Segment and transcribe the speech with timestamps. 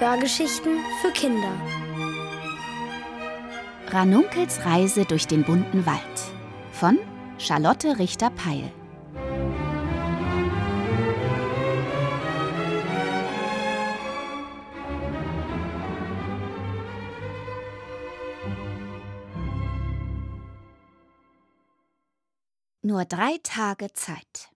[0.00, 1.52] Hörgeschichten für Kinder.
[3.88, 6.00] Ranunkels Reise durch den bunten Wald
[6.72, 6.98] von
[7.36, 8.72] Charlotte Richter-Peil.
[22.80, 24.49] Nur drei Tage Zeit.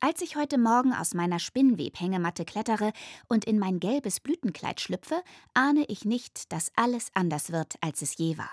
[0.00, 2.92] Als ich heute Morgen aus meiner Spinnwebhängematte klettere
[3.28, 5.22] und in mein gelbes Blütenkleid schlüpfe,
[5.54, 8.50] ahne ich nicht, dass alles anders wird, als es je war.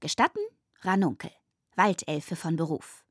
[0.00, 0.40] Gestatten?
[0.80, 1.30] Ranunkel,
[1.76, 3.04] Waldelfe von Beruf.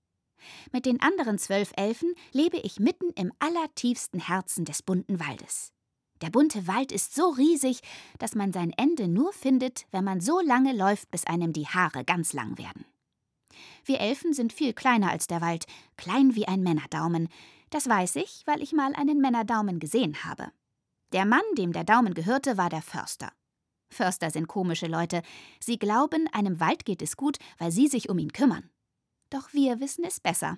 [0.72, 5.72] Mit den anderen zwölf Elfen lebe ich mitten im allertiefsten Herzen des bunten Waldes.
[6.22, 7.81] Der bunte Wald ist so riesig,
[8.17, 12.03] dass man sein Ende nur findet, wenn man so lange läuft, bis einem die Haare
[12.03, 12.86] ganz lang werden.
[13.86, 17.30] Wir Elfen sind viel kleiner als der Wald, klein wie ein Männerdaumen,
[17.70, 20.52] das weiß ich, weil ich mal einen Männerdaumen gesehen habe.
[21.14, 23.32] Der Mann, dem der Daumen gehörte, war der Förster.
[23.90, 25.22] Förster sind komische Leute.
[25.59, 28.70] Sie glauben, einem Wald geht es gut, weil sie sich um ihn kümmern.
[29.30, 30.58] Doch wir wissen es besser.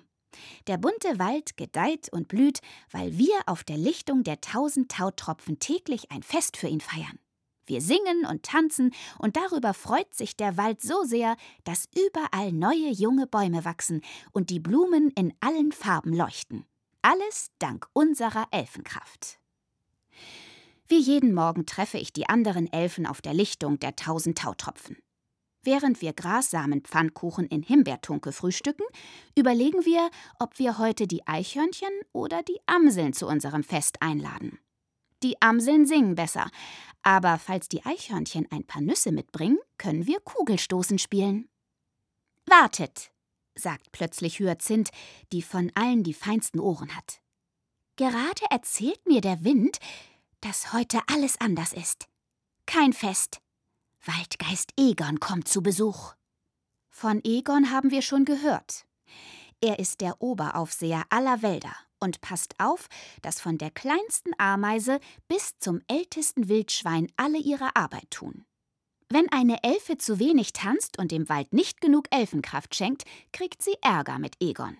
[0.66, 6.10] Der bunte Wald gedeiht und blüht, weil wir auf der Lichtung der tausend Tautropfen täglich
[6.10, 7.18] ein Fest für ihn feiern.
[7.66, 12.90] Wir singen und tanzen, und darüber freut sich der Wald so sehr, dass überall neue
[12.90, 14.02] junge Bäume wachsen
[14.32, 16.66] und die Blumen in allen Farben leuchten.
[17.02, 19.38] Alles dank unserer Elfenkraft.
[20.86, 24.98] Wie jeden Morgen treffe ich die anderen Elfen auf der Lichtung der tausend Tautropfen.
[25.62, 28.84] Während wir Grassamenpfannkuchen in Himbeertunke frühstücken,
[29.34, 34.58] überlegen wir, ob wir heute die Eichhörnchen oder die Amseln zu unserem Fest einladen.
[35.22, 36.50] Die Amseln singen besser,
[37.02, 41.48] aber falls die Eichhörnchen ein paar Nüsse mitbringen, können wir Kugelstoßen spielen.
[42.46, 43.10] Wartet,
[43.60, 44.90] sagt plötzlich Hyazinth,
[45.32, 47.20] die von allen die feinsten Ohren hat.
[47.96, 49.78] Gerade erzählt mir der Wind,
[50.40, 52.08] dass heute alles anders ist.
[52.66, 53.40] Kein Fest.
[54.04, 56.14] Waldgeist Egon kommt zu Besuch.
[56.88, 58.86] Von Egon haben wir schon gehört.
[59.60, 62.88] Er ist der Oberaufseher aller Wälder und passt auf,
[63.20, 68.46] dass von der kleinsten Ameise bis zum ältesten Wildschwein alle ihre Arbeit tun.
[69.12, 73.74] Wenn eine Elfe zu wenig tanzt und dem Wald nicht genug Elfenkraft schenkt, kriegt sie
[73.82, 74.78] Ärger mit Egon.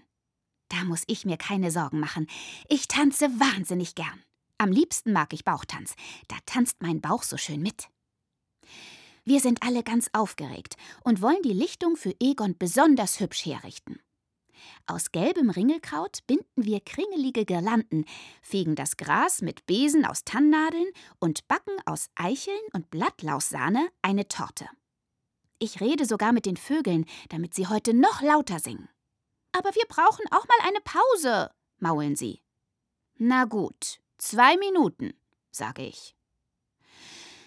[0.69, 2.29] Da muss ich mir keine Sorgen machen.
[2.69, 4.23] Ich tanze wahnsinnig gern.
[4.57, 5.97] Am liebsten mag ich Bauchtanz.
[6.29, 7.89] Da tanzt mein Bauch so schön mit.
[9.25, 13.99] Wir sind alle ganz aufgeregt und wollen die Lichtung für Egon besonders hübsch herrichten.
[14.87, 18.05] Aus gelbem Ringelkraut binden wir kringelige Girlanden,
[18.43, 24.69] fegen das Gras mit Besen aus Tannnadeln und backen aus Eicheln und Blattlaussahne eine Torte.
[25.59, 28.89] Ich rede sogar mit den Vögeln, damit sie heute noch lauter singen.
[29.53, 32.41] Aber wir brauchen auch mal eine Pause, maulen sie.
[33.17, 35.13] Na gut, zwei Minuten,
[35.51, 36.17] sage ich.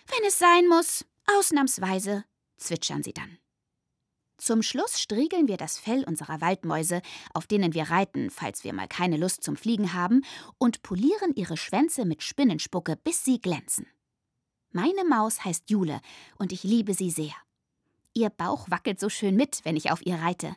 [0.07, 2.25] Wenn es sein muss, ausnahmsweise,
[2.57, 3.39] zwitschern sie dann.
[4.37, 7.01] Zum Schluss striegeln wir das Fell unserer Waldmäuse,
[7.33, 10.25] auf denen wir reiten, falls wir mal keine Lust zum Fliegen haben,
[10.57, 13.87] und polieren ihre Schwänze mit Spinnenspucke, bis sie glänzen.
[14.71, 16.01] Meine Maus heißt Jule
[16.37, 17.35] und ich liebe sie sehr.
[18.13, 20.55] Ihr Bauch wackelt so schön mit, wenn ich auf ihr reite.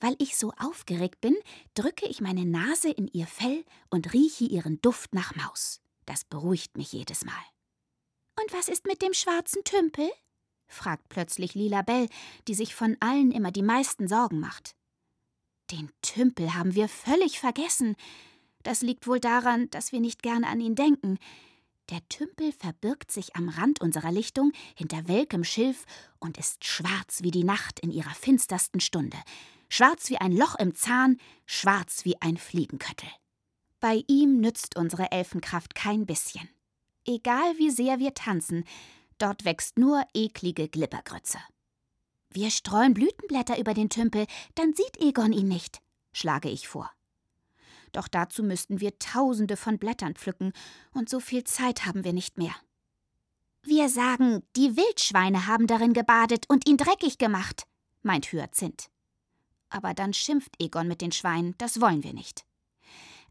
[0.00, 1.36] Weil ich so aufgeregt bin,
[1.74, 5.80] drücke ich meine Nase in ihr Fell und rieche ihren Duft nach Maus.
[6.06, 7.32] Das beruhigt mich jedes Mal.
[8.40, 10.10] Und was ist mit dem schwarzen Tümpel?
[10.68, 12.08] Fragt plötzlich Lila Bell,
[12.48, 14.74] die sich von allen immer die meisten Sorgen macht.
[15.70, 17.96] Den Tümpel haben wir völlig vergessen.
[18.62, 21.18] Das liegt wohl daran, dass wir nicht gerne an ihn denken.
[21.90, 25.84] Der Tümpel verbirgt sich am Rand unserer Lichtung hinter welkem Schilf
[26.18, 29.18] und ist schwarz wie die Nacht in ihrer finstersten Stunde.
[29.68, 33.08] Schwarz wie ein Loch im Zahn, schwarz wie ein Fliegenköttel.
[33.78, 36.48] Bei ihm nützt unsere Elfenkraft kein bisschen.
[37.04, 38.64] Egal wie sehr wir tanzen,
[39.18, 41.38] Dort wächst nur eklige Glibbergrütze.
[42.30, 45.80] Wir streuen Blütenblätter über den Tümpel, dann sieht Egon ihn nicht,
[46.12, 46.90] schlage ich vor.
[47.92, 50.52] Doch dazu müssten wir Tausende von Blättern pflücken,
[50.92, 52.54] und so viel Zeit haben wir nicht mehr.
[53.62, 57.66] Wir sagen, die Wildschweine haben darin gebadet und ihn dreckig gemacht,
[58.02, 58.90] meint Hyazinth.
[59.70, 62.44] Aber dann schimpft Egon mit den Schweinen, das wollen wir nicht.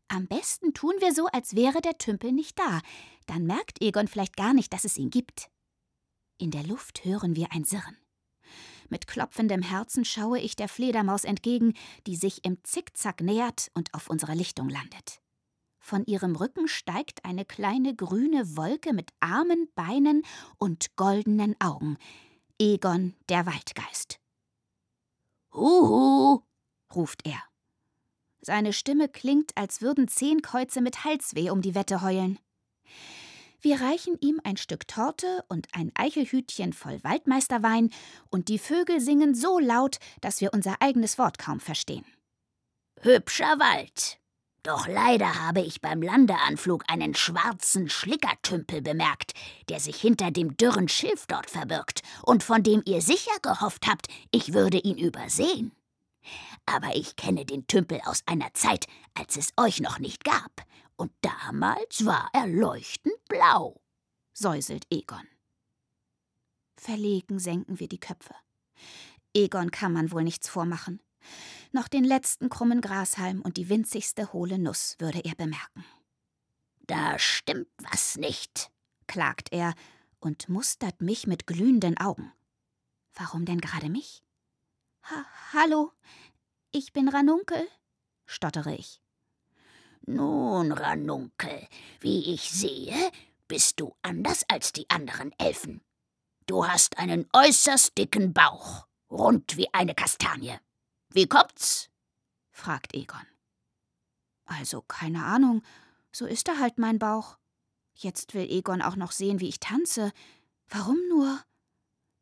[0.07, 2.81] Am besten tun wir so, als wäre der Tümpel nicht da.
[3.27, 5.49] Dann merkt Egon vielleicht gar nicht, dass es ihn gibt.
[6.37, 7.97] In der Luft hören wir ein Sirren.
[8.89, 11.73] Mit klopfendem Herzen schaue ich der Fledermaus entgegen,
[12.05, 15.21] die sich im Zickzack nähert und auf unserer Lichtung landet.
[15.79, 20.23] Von ihrem Rücken steigt eine kleine grüne Wolke mit Armen, Beinen
[20.57, 21.97] und goldenen Augen.
[22.59, 24.19] Egon, der Waldgeist.
[25.53, 26.41] Huhu,
[26.93, 27.41] ruft er.
[28.41, 32.39] Seine Stimme klingt, als würden zehn Käuze mit Halsweh um die Wette heulen.
[33.65, 37.89] Wir reichen ihm ein Stück Torte und ein Eichelhütchen voll Waldmeisterwein,
[38.29, 42.05] und die Vögel singen so laut, dass wir unser eigenes Wort kaum verstehen.
[43.01, 44.19] Hübscher Wald.
[44.61, 49.33] Doch leider habe ich beim Landeanflug einen schwarzen Schlickertümpel bemerkt,
[49.67, 54.09] der sich hinter dem dürren Schilf dort verbirgt und von dem ihr sicher gehofft habt,
[54.29, 55.71] ich würde ihn übersehen.
[56.67, 58.85] Aber ich kenne den Tümpel aus einer Zeit,
[59.15, 60.51] als es euch noch nicht gab,
[60.97, 63.81] und damals war er leuchtend blau,
[64.33, 65.27] säuselt Egon.
[66.77, 68.35] Verlegen senken wir die Köpfe.
[69.33, 71.01] Egon kann man wohl nichts vormachen.
[71.71, 75.83] Noch den letzten krummen Grashalm und die winzigste hohle Nuss würde er bemerken.
[76.87, 78.71] Da stimmt was nicht,
[79.07, 79.73] klagt er
[80.19, 82.31] und mustert mich mit glühenden Augen.
[83.13, 84.23] Warum denn gerade mich?
[85.03, 85.91] Ha Hallo,
[86.71, 87.67] ich bin Ranunkel,
[88.25, 89.01] stottere ich.
[90.07, 91.67] Nun, Ranunkel,
[91.99, 93.11] wie ich sehe,
[93.47, 95.81] bist du anders als die anderen Elfen.
[96.45, 100.59] Du hast einen äußerst dicken Bauch, rund wie eine Kastanie.
[101.09, 101.89] Wie kommt's?
[102.51, 103.25] fragt Egon.
[104.45, 105.63] Also, keine Ahnung,
[106.11, 107.37] so ist er halt mein Bauch.
[107.95, 110.11] Jetzt will Egon auch noch sehen, wie ich tanze.
[110.67, 111.41] Warum nur?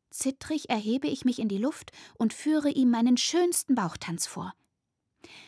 [0.10, 4.54] Zittrig erhebe ich mich in die Luft und führe ihm meinen schönsten Bauchtanz vor.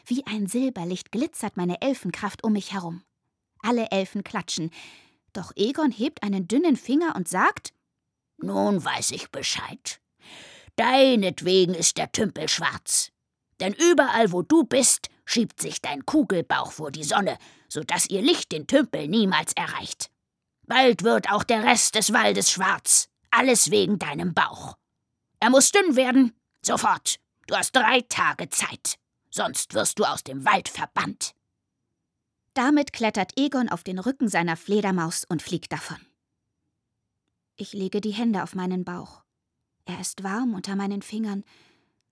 [0.06, 3.04] Wie ein Silberlicht glitzert meine Elfenkraft um mich herum.
[3.62, 4.72] Alle Elfen klatschen,
[5.33, 7.74] doch Egon hebt einen dünnen Finger und sagt
[8.38, 10.00] Nun weiß ich Bescheid.
[10.75, 13.12] Deinetwegen ist der Tümpel schwarz.
[13.60, 17.38] Denn überall, wo du bist, schiebt sich dein Kugelbauch vor die Sonne,
[17.69, 20.12] so dass ihr Licht den Tümpel niemals erreicht.
[20.68, 24.77] Bald wird auch der Rest des Waldes schwarz, alles wegen deinem Bauch.
[25.39, 27.19] Er muss dünn werden, sofort.
[27.48, 28.98] Du hast drei Tage Zeit
[29.36, 31.36] sonst wirst du aus dem Wald verbannt.
[32.54, 36.00] Damit klettert Egon auf den Rücken seiner Fledermaus und fliegt davon.
[37.58, 39.24] Ich lege die Hände auf meinen Bauch.
[39.86, 41.44] Er ist warm unter meinen Fingern.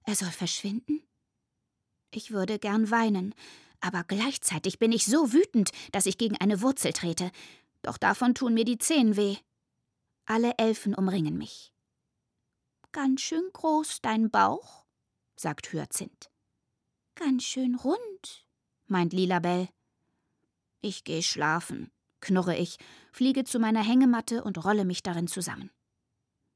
[0.03, 1.01] Er soll verschwinden?
[2.11, 3.33] Ich würde gern weinen,
[3.79, 7.31] aber gleichzeitig bin ich so wütend, dass ich gegen eine Wurzel trete.
[7.81, 9.37] Doch davon tun mir die Zehen weh.
[10.25, 11.73] Alle Elfen umringen mich.
[12.91, 14.85] Ganz schön groß dein Bauch,
[15.35, 16.32] sagt Hyazinth.
[17.23, 18.45] Ganz schön rund,
[18.87, 19.69] meint Lilabell.
[20.81, 21.89] Ich geh schlafen,
[22.19, 22.77] knurre ich,
[23.13, 25.71] fliege zu meiner Hängematte und rolle mich darin zusammen.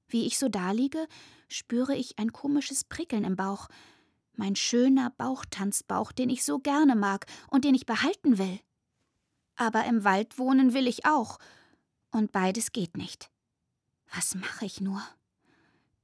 [0.09, 1.07] Wie ich so daliege,
[1.47, 3.69] spüre ich ein komisches Prickeln im Bauch.
[4.33, 8.59] Mein schöner Bauchtanzbauch, den ich so gerne mag und den ich behalten will.
[9.55, 11.39] Aber im Wald wohnen will ich auch.
[12.11, 13.31] Und beides geht nicht.
[14.13, 15.01] Was mache ich nur?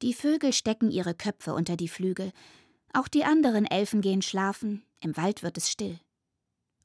[0.02, 2.32] Die Vögel stecken ihre Köpfe unter die Flügel.
[2.94, 6.00] Auch die anderen Elfen gehen schlafen, im Wald wird es still.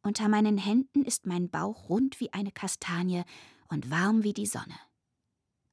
[0.03, 3.25] Unter meinen Händen ist mein Bauch rund wie eine Kastanie
[3.69, 4.79] und warm wie die Sonne.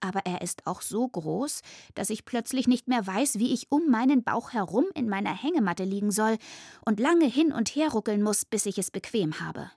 [0.01, 1.61] Aber er ist auch so groß,
[1.93, 5.85] dass ich plötzlich nicht mehr weiß, wie ich um meinen Bauch herum in meiner Hängematte
[5.85, 6.37] liegen soll
[6.85, 9.71] und lange hin und her ruckeln muss, bis ich es bequem habe.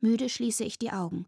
[0.00, 1.26] Müde schließe ich die Augen,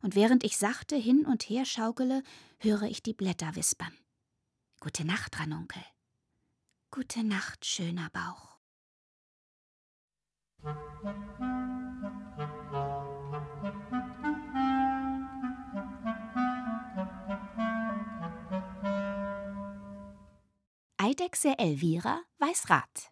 [0.00, 2.22] und während ich sachte hin und her schaukele,
[2.58, 3.92] höre ich die Blätter wispern.
[4.80, 5.82] Gute Nacht, Ranunkel.
[6.94, 8.58] Gute Nacht, schöner Bauch.
[20.98, 23.10] Eidechse Elvira weiß Rat.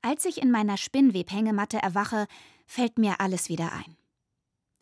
[0.00, 2.28] Als ich in meiner Spinnwebhängematte erwache,
[2.66, 3.96] fällt mir alles wieder ein.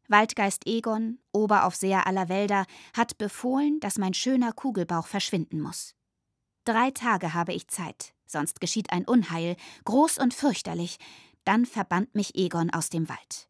[0.08, 5.94] Waldgeist Egon, Oberaufseher aller Wälder, hat befohlen, dass mein schöner Kugelbauch verschwinden muss.
[6.64, 10.98] Drei Tage habe ich Zeit, sonst geschieht ein Unheil, groß und fürchterlich.
[11.44, 13.48] Dann verbannt mich Egon aus dem Wald.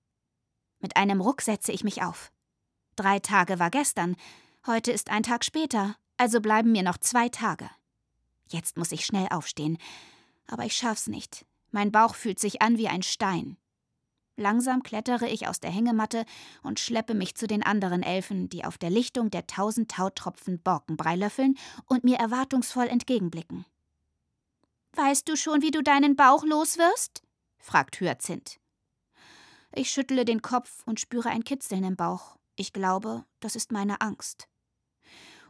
[0.78, 2.32] Mit einem Ruck setze ich mich auf.
[2.96, 4.16] Drei Tage war gestern,
[4.66, 7.68] heute ist ein Tag später, also bleiben mir noch zwei Tage.
[8.48, 9.78] Jetzt muss ich schnell aufstehen,
[10.46, 11.46] aber ich schaff's nicht.
[11.70, 13.56] Mein Bauch fühlt sich an wie ein Stein.
[14.40, 16.24] Langsam klettere ich aus der Hängematte
[16.62, 21.14] und schleppe mich zu den anderen Elfen, die auf der Lichtung der tausend Tautropfen Borkenbrei
[21.14, 23.66] löffeln und mir erwartungsvoll entgegenblicken.
[24.94, 27.22] Weißt du schon, wie du deinen Bauch loswirst?
[27.58, 28.58] fragt Hyazinth.
[29.74, 32.38] Ich schüttle den Kopf und spüre ein Kitzeln im Bauch.
[32.56, 34.48] Ich glaube, das ist meine Angst.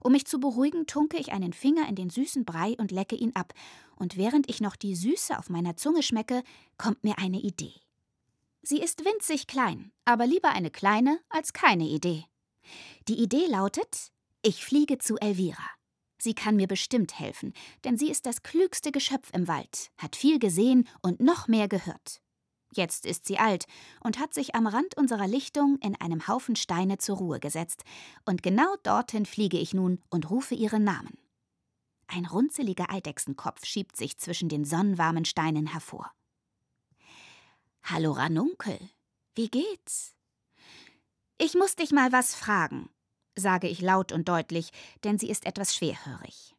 [0.01, 3.37] Um mich zu beruhigen, tunke ich einen Finger in den süßen Brei und lecke ihn
[3.37, 3.55] ab,
[3.95, 6.43] und während ich noch die Süße auf meiner Zunge schmecke,
[6.77, 7.75] kommt mir eine Idee.
[8.63, 12.25] Sie ist winzig klein, aber lieber eine kleine als keine Idee.
[13.09, 14.13] Die Idee lautet,
[14.43, 15.65] ich fliege zu Elvira.
[16.19, 20.39] Sie kann mir bestimmt helfen, denn sie ist das klügste Geschöpf im Wald, hat viel
[20.39, 22.21] gesehen und noch mehr gehört.
[22.73, 23.65] Jetzt ist sie alt
[24.01, 27.83] und hat sich am Rand unserer Lichtung in einem Haufen Steine zur Ruhe gesetzt,
[28.27, 31.19] und genau dorthin fliege ich nun und rufe ihren Namen.
[32.07, 36.13] Ein runzeliger Eidechsenkopf schiebt sich zwischen den sonnenwarmen Steinen hervor.
[37.83, 38.79] Hallo Ranunkel,
[39.35, 40.15] wie geht's?
[41.39, 42.91] Ich muss dich mal was fragen,
[43.37, 44.71] sage ich laut und deutlich,
[45.03, 46.55] denn sie ist etwas schwerhörig.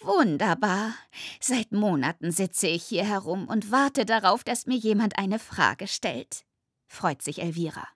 [0.00, 0.94] Wunderbar.
[1.40, 6.44] Seit Monaten sitze ich hier herum und warte darauf, dass mir jemand eine Frage stellt,
[6.86, 7.88] freut sich Elvira.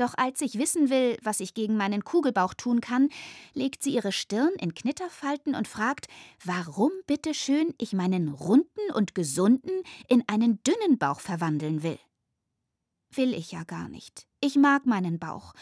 [0.00, 3.10] Doch als ich wissen will, was ich gegen meinen Kugelbauch tun kann,
[3.52, 6.06] legt sie ihre Stirn in Knitterfalten und fragt,
[6.42, 11.98] warum bitteschön ich meinen runden und gesunden in einen dünnen Bauch verwandeln will.
[13.12, 14.26] Will ich ja gar nicht.
[14.40, 15.52] Ich mag meinen Bauch.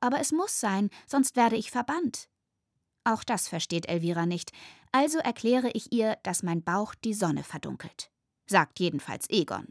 [0.00, 2.28] Aber es muss sein, sonst werde ich verbannt.
[3.04, 4.50] Auch das versteht Elvira nicht,
[4.90, 8.10] also erkläre ich ihr, dass mein Bauch die Sonne verdunkelt.
[8.46, 9.68] Sagt jedenfalls Egon.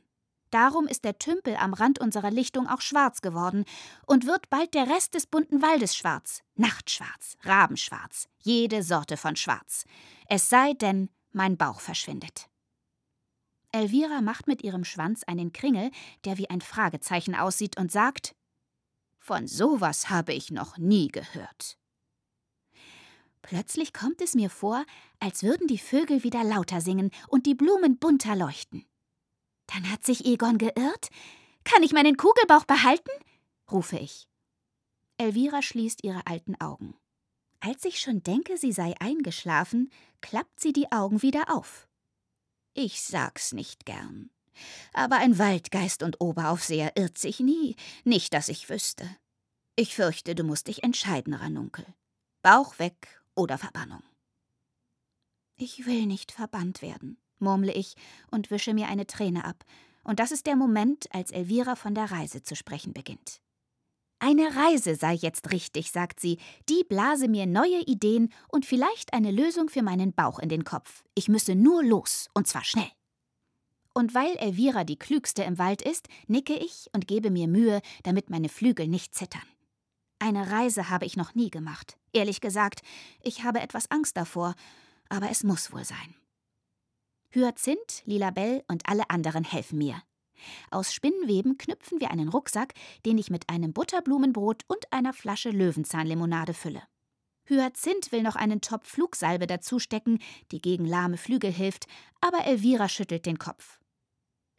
[0.53, 3.65] Darum ist der Tümpel am Rand unserer Lichtung auch schwarz geworden
[4.05, 6.43] und wird bald der Rest des bunten Waldes schwarz.
[6.53, 9.85] Nachtschwarz, Rabenschwarz, jede Sorte von Schwarz.
[10.27, 12.51] Es sei denn, mein Bauch verschwindet.
[13.71, 15.89] Elvira macht mit ihrem Schwanz einen Kringel,
[16.23, 18.35] der wie ein Fragezeichen aussieht, und sagt:
[19.17, 21.79] Von sowas habe ich noch nie gehört.
[23.41, 24.85] Plötzlich kommt es mir vor,
[25.19, 28.85] als würden die Vögel wieder lauter singen und die Blumen bunter leuchten.
[29.67, 31.09] Dann hat sich Egon geirrt?
[31.63, 33.11] Kann ich meinen Kugelbauch behalten?
[33.71, 34.27] rufe ich.
[35.17, 36.95] Elvira schließt ihre alten Augen.
[37.59, 39.89] Als ich schon denke, sie sei eingeschlafen,
[40.21, 41.87] klappt sie die Augen wieder auf.
[42.73, 44.29] Ich sag's nicht gern.
[44.93, 49.09] Aber ein Waldgeist und Oberaufseher irrt sich nie, nicht, dass ich wüsste.
[49.75, 51.85] Ich fürchte, du musst dich entscheiden, Ranunkel.
[52.41, 54.03] Bauch weg oder Verbannung.
[55.55, 57.95] Ich will nicht verbannt werden, murmle ich
[58.31, 59.63] und wische mir eine Träne ab,
[60.03, 63.39] und das ist der Moment, als Elvira von der Reise zu sprechen beginnt.
[64.19, 66.37] Eine Reise sei jetzt richtig, sagt sie,
[66.69, 71.03] die blase mir neue Ideen und vielleicht eine Lösung für meinen Bauch in den Kopf.
[71.13, 72.89] Ich müsse nur los, und zwar schnell.
[73.93, 78.29] Und weil Elvira die klügste im Wald ist, nicke ich und gebe mir Mühe, damit
[78.29, 79.43] meine Flügel nicht zittern.
[80.19, 81.97] Eine Reise habe ich noch nie gemacht.
[82.13, 82.81] Ehrlich gesagt,
[83.21, 84.55] ich habe etwas Angst davor,
[85.09, 86.15] aber es muss wohl sein.
[87.33, 90.01] Hyazinth, Lilabell und alle anderen helfen mir.
[90.71, 92.73] Aus Spinnenweben knüpfen wir einen Rucksack,
[93.05, 96.83] den ich mit einem Butterblumenbrot und einer Flasche Löwenzahnlimonade fülle.
[97.45, 100.19] Hyazinth will noch einen Topf Flugsalbe dazustecken,
[100.51, 101.87] die gegen lahme Flügel hilft,
[102.21, 103.79] aber Elvira schüttelt den Kopf.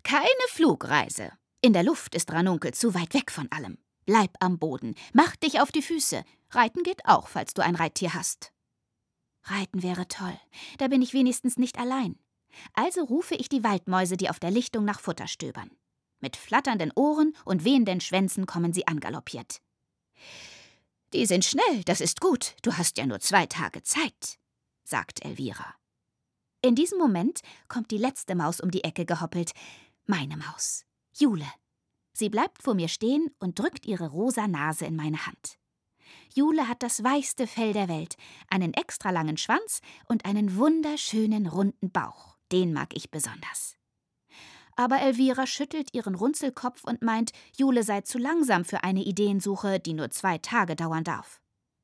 [0.03, 1.33] Keine Flugreise.
[1.61, 3.79] In der Luft ist Ranunkel zu weit weg von allem.
[4.05, 6.25] Bleib am Boden, mach dich auf die Füße.
[6.51, 8.53] Reiten geht auch, falls du ein Reittier hast.
[9.45, 10.39] Reiten wäre toll,
[10.79, 12.19] da bin ich wenigstens nicht allein.
[12.73, 15.71] Also rufe ich die Waldmäuse, die auf der Lichtung nach Futter stöbern.
[16.21, 19.61] Mit flatternden Ohren und wehenden Schwänzen kommen sie angaloppiert.
[21.13, 24.39] Die sind schnell, das ist gut, du hast ja nur zwei Tage Zeit,
[24.83, 25.75] sagt Elvira.
[26.63, 29.53] In diesem Moment kommt die letzte Maus um die Ecke gehoppelt,
[30.07, 31.47] meine Maus, Jule.
[32.15, 35.59] Sie bleibt vor mir stehen und drückt ihre rosa Nase in meine Hand.
[36.35, 38.17] Jule hat das weichste Fell der Welt,
[38.49, 42.34] einen extra langen Schwanz und einen wunderschönen runden Bauch.
[42.53, 43.77] Den mag ich besonders.
[44.77, 49.95] Aber Elvira schüttelt ihren Runzelkopf und meint, Jule sei zu langsam für eine Ideensuche, die
[49.95, 51.41] nur zwei Tage dauern darf.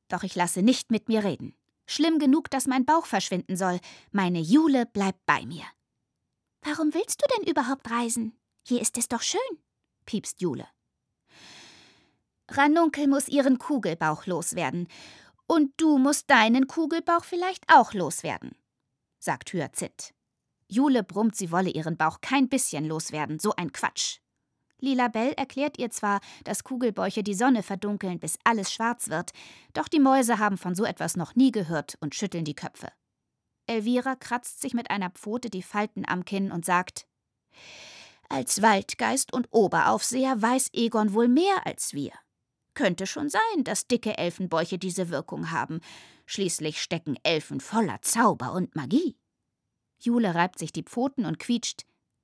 [0.09, 1.55] Doch ich lasse nicht mit mir reden.
[1.87, 3.79] Schlimm genug, dass mein Bauch verschwinden soll.
[4.11, 5.64] Meine Jule bleibt bei mir.
[6.62, 8.37] Warum willst du denn überhaupt reisen?
[8.67, 9.40] Hier ist es doch schön
[10.11, 10.67] piepst Jule.
[12.49, 14.88] Ranunkel muss ihren Kugelbauch loswerden.
[15.47, 18.57] Und du musst deinen Kugelbauch vielleicht auch loswerden,
[19.21, 20.12] sagt Hyazinth.
[20.71, 24.19] Jule brummt, sie wolle ihren Bauch kein bisschen loswerden, so ein Quatsch.
[24.79, 29.33] Lila Bell erklärt ihr zwar, dass Kugelbäuche die Sonne verdunkeln, bis alles schwarz wird,
[29.75, 32.89] doch die Mäuse haben von so etwas noch nie gehört und schütteln die Köpfe.
[33.67, 37.07] Elvira kratzt sich mit einer Pfote die Falten am Kinn und sagt:
[38.33, 42.12] als Waldgeist und Oberaufseher weiß Egon wohl mehr als wir.
[42.75, 45.81] Könnte schon sein, dass dicke Elfenbäuche diese Wirkung haben.
[46.27, 49.17] Schließlich stecken Elfen voller Zauber und Magie.
[50.00, 51.83] Jule reibt sich die Pfoten und quietscht.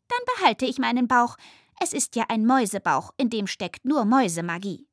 [0.08, 1.36] Dann behalte ich meinen Bauch.
[1.80, 4.86] Es ist ja ein Mäusebauch, in dem steckt nur Mäusemagie.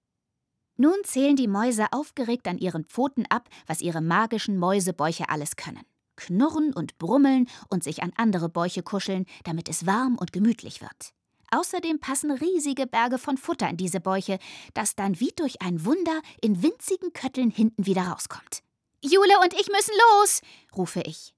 [0.75, 5.85] Nun zählen die Mäuse aufgeregt an ihren Pfoten ab, was ihre magischen Mäusebäuche alles können
[6.15, 11.13] knurren und brummeln und sich an andere Bäuche kuscheln, damit es warm und gemütlich wird.
[11.51, 14.39] Außerdem passen riesige Berge von Futter in diese Bäuche,
[14.73, 18.63] das dann wie durch ein Wunder in winzigen Kötteln hinten wieder rauskommt.
[19.01, 20.41] Jule und ich müssen los,
[20.75, 21.33] rufe ich.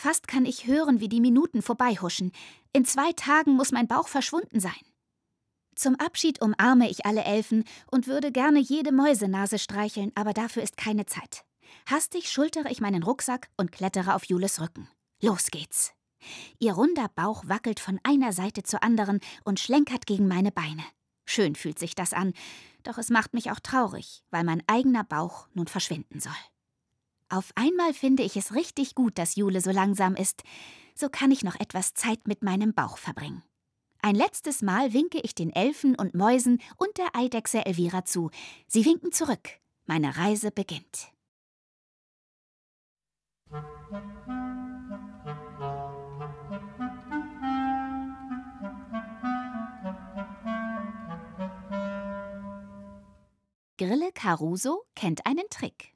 [0.00, 2.32] Fast kann ich hören, wie die Minuten vorbeihuschen.
[2.72, 4.72] In zwei Tagen muss mein Bauch verschwunden sein.
[5.74, 10.78] Zum Abschied umarme ich alle Elfen und würde gerne jede Mäusenase streicheln, aber dafür ist
[10.78, 11.44] keine Zeit.
[11.84, 14.88] Hastig schultere ich meinen Rucksack und klettere auf Jules Rücken.
[15.20, 15.92] Los geht's.
[16.58, 20.82] Ihr runder Bauch wackelt von einer Seite zur anderen und schlenkert gegen meine Beine.
[21.26, 22.32] Schön fühlt sich das an,
[22.84, 26.32] doch es macht mich auch traurig, weil mein eigener Bauch nun verschwinden soll.
[27.32, 30.42] Auf einmal finde ich es richtig gut, dass Jule so langsam ist.
[30.96, 33.44] So kann ich noch etwas Zeit mit meinem Bauch verbringen.
[34.02, 38.30] Ein letztes Mal winke ich den Elfen und Mäusen und der Eidechse Elvira zu.
[38.66, 39.48] Sie winken zurück.
[39.86, 41.12] Meine Reise beginnt.
[53.78, 55.94] Grille Caruso kennt einen Trick.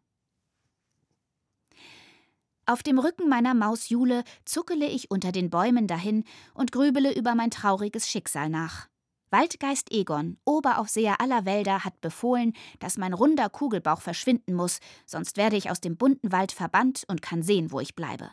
[2.67, 7.35] Auf dem Rücken meiner Maus Jule zuckele ich unter den Bäumen dahin und grübele über
[7.35, 8.89] mein trauriges Schicksal nach.
[9.31, 15.57] Waldgeist Egon, Oberaufseher aller Wälder, hat befohlen, dass mein runder Kugelbauch verschwinden muss, sonst werde
[15.57, 18.31] ich aus dem bunten Wald verbannt und kann sehen, wo ich bleibe.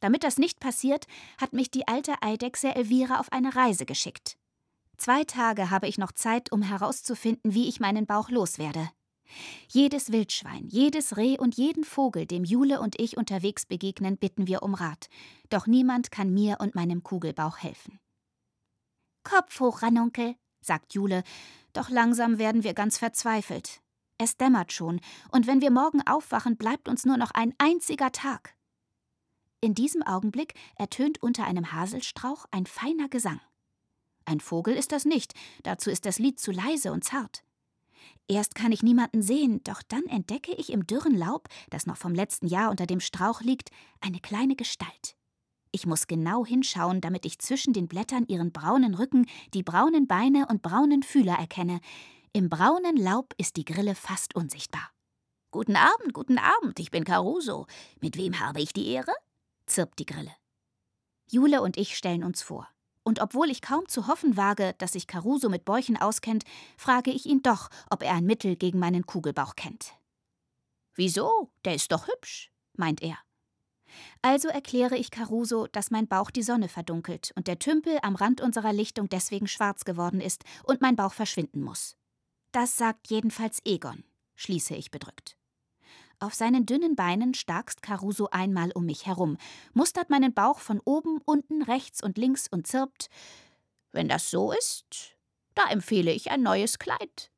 [0.00, 1.06] Damit das nicht passiert,
[1.38, 4.36] hat mich die alte Eidechse Elvira auf eine Reise geschickt.
[4.96, 8.90] Zwei Tage habe ich noch Zeit, um herauszufinden, wie ich meinen Bauch loswerde.
[9.68, 14.62] Jedes Wildschwein, jedes Reh und jeden Vogel, dem Jule und ich unterwegs begegnen, bitten wir
[14.62, 15.08] um Rat.
[15.48, 17.98] Doch niemand kann mir und meinem Kugelbauch helfen.
[19.24, 21.22] Kopf hoch, Ranunkel, sagt Jule,
[21.72, 23.80] doch langsam werden wir ganz verzweifelt.
[24.18, 28.54] Es dämmert schon, und wenn wir morgen aufwachen, bleibt uns nur noch ein einziger Tag.
[29.60, 33.40] In diesem Augenblick ertönt unter einem Haselstrauch ein feiner Gesang.
[34.24, 37.44] Ein Vogel ist das nicht, dazu ist das Lied zu leise und zart.
[38.28, 42.14] Erst kann ich niemanden sehen, doch dann entdecke ich im dürren Laub, das noch vom
[42.14, 45.16] letzten Jahr unter dem Strauch liegt, eine kleine Gestalt.
[45.72, 50.46] Ich muss genau hinschauen, damit ich zwischen den Blättern ihren braunen Rücken, die braunen Beine
[50.48, 51.80] und braunen Fühler erkenne.
[52.34, 54.90] Im braunen Laub ist die Grille fast unsichtbar.
[55.50, 57.66] Guten Abend, guten Abend, ich bin Caruso.
[58.00, 59.12] Mit wem habe ich die Ehre?
[59.66, 60.34] zirpt die Grille.
[61.30, 62.68] Jule und ich stellen uns vor.
[63.04, 66.44] Und obwohl ich kaum zu hoffen wage, dass sich Caruso mit Bäuchen auskennt,
[66.76, 69.94] frage ich ihn doch, ob er ein Mittel gegen meinen Kugelbauch kennt.
[70.94, 71.50] Wieso?
[71.64, 73.18] Der ist doch hübsch, meint er.
[74.22, 78.40] Also erkläre ich Caruso, dass mein Bauch die Sonne verdunkelt und der Tümpel am Rand
[78.40, 81.96] unserer Lichtung deswegen schwarz geworden ist und mein Bauch verschwinden muss.
[82.52, 84.04] Das sagt jedenfalls Egon,
[84.36, 85.36] schließe ich bedrückt.
[86.22, 89.38] Auf seinen dünnen Beinen starkst Caruso einmal um mich herum,
[89.74, 93.08] mustert meinen Bauch von oben, unten, rechts und links und zirpt.
[93.90, 95.16] Wenn das so ist,
[95.56, 97.32] da empfehle ich ein neues Kleid.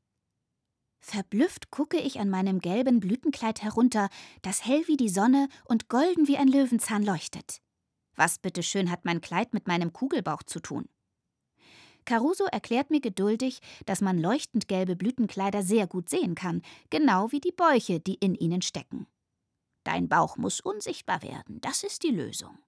[1.01, 4.11] Verblüfft gucke ich an meinem gelben Blütenkleid herunter,
[4.43, 7.63] das hell wie die Sonne und golden wie ein Löwenzahn leuchtet.
[8.17, 10.91] Was bitteschön hat mein Kleid mit meinem Kugelbauch zu tun?
[12.05, 17.41] Caruso erklärt mir geduldig, dass man leuchtend gelbe Blütenkleider sehr gut sehen kann, genau wie
[17.41, 19.07] die Bäuche, die in ihnen stecken.
[19.85, 22.59] Dein Bauch muss unsichtbar werden, das ist die Lösung.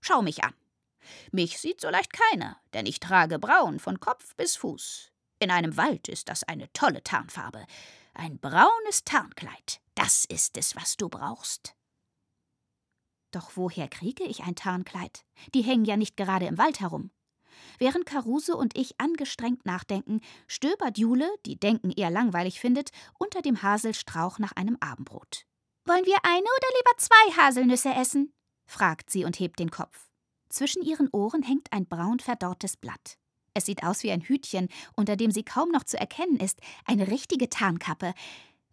[0.00, 0.54] Schau mich an.
[1.32, 5.12] Mich sieht so leicht keiner, denn ich trage braun von Kopf bis Fuß.
[5.38, 7.64] In einem Wald ist das eine tolle Tarnfarbe.
[8.14, 11.74] Ein braunes Tarnkleid, das ist es, was du brauchst.
[13.32, 15.24] Doch woher kriege ich ein Tarnkleid?
[15.54, 17.10] Die hängen ja nicht gerade im Wald herum.
[17.78, 23.62] Während Caruso und ich angestrengt nachdenken, stöbert Jule, die Denken eher langweilig findet, unter dem
[23.62, 25.46] Haselstrauch nach einem Abendbrot.
[25.84, 28.32] Wollen wir eine oder lieber zwei Haselnüsse essen?
[28.66, 30.10] fragt sie und hebt den Kopf.
[30.48, 33.18] Zwischen ihren Ohren hängt ein braun verdorrtes Blatt.
[33.54, 37.08] Es sieht aus wie ein Hütchen, unter dem sie kaum noch zu erkennen ist, eine
[37.08, 38.14] richtige Tarnkappe.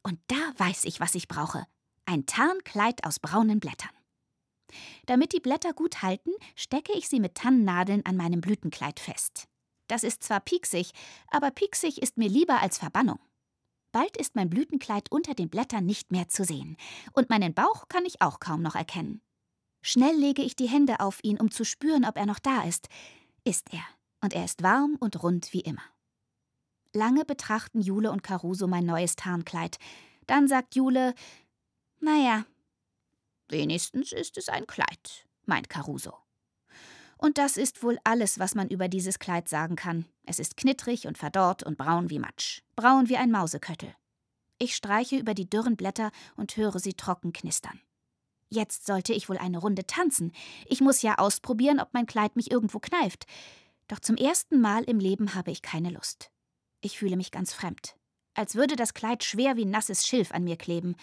[0.04, 1.66] Und da weiß ich, was ich brauche.
[2.06, 3.97] Ein Tarnkleid aus braunen Blättern.
[5.06, 9.48] Damit die Blätter gut halten, stecke ich sie mit Tannennadeln an meinem Blütenkleid fest.
[9.88, 10.92] Das ist zwar pieksig,
[11.30, 13.20] aber pieksig ist mir lieber als Verbannung.
[13.92, 16.78] Bald ist mein Blütenkleid unter den Blättern nicht mehr zu sehen,
[17.14, 19.22] und meinen Bauch kann ich auch kaum noch erkennen.
[19.82, 22.90] Schnell lege ich die Hände auf ihn, um zu spüren, ob er noch da ist.
[23.44, 23.84] Ist er,
[24.22, 25.84] und er ist warm und rund wie immer.
[26.94, 29.78] Lange betrachten Jule und Caruso mein neues Tarnkleid.
[30.26, 31.14] Dann sagt Jule:
[32.00, 32.46] Naja,
[33.50, 36.14] Wenigstens ist es ein Kleid, meint Caruso.
[37.18, 40.06] Und das ist wohl alles, was man über dieses Kleid sagen kann.
[40.24, 42.62] Es ist knittrig und verdorrt und braun wie Matsch.
[42.76, 43.96] Braun wie ein Mauseköttel.
[44.60, 47.80] Ich streiche über die dürren Blätter und höre sie trocken knistern.
[48.50, 50.32] Jetzt sollte ich wohl eine Runde tanzen.
[50.66, 53.26] Ich muss ja ausprobieren, ob mein Kleid mich irgendwo kneift.
[53.88, 56.32] Doch zum ersten Mal im Leben habe ich keine Lust.
[56.82, 57.96] Ich fühle mich ganz fremd.
[58.36, 60.96] Als würde das Kleid schwer wie nasses Schilf an mir kleben.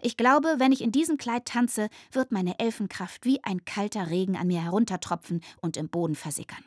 [0.00, 4.36] Ich glaube, wenn ich in diesem Kleid tanze, wird meine Elfenkraft wie ein kalter Regen
[4.36, 6.64] an mir heruntertropfen und im Boden versickern.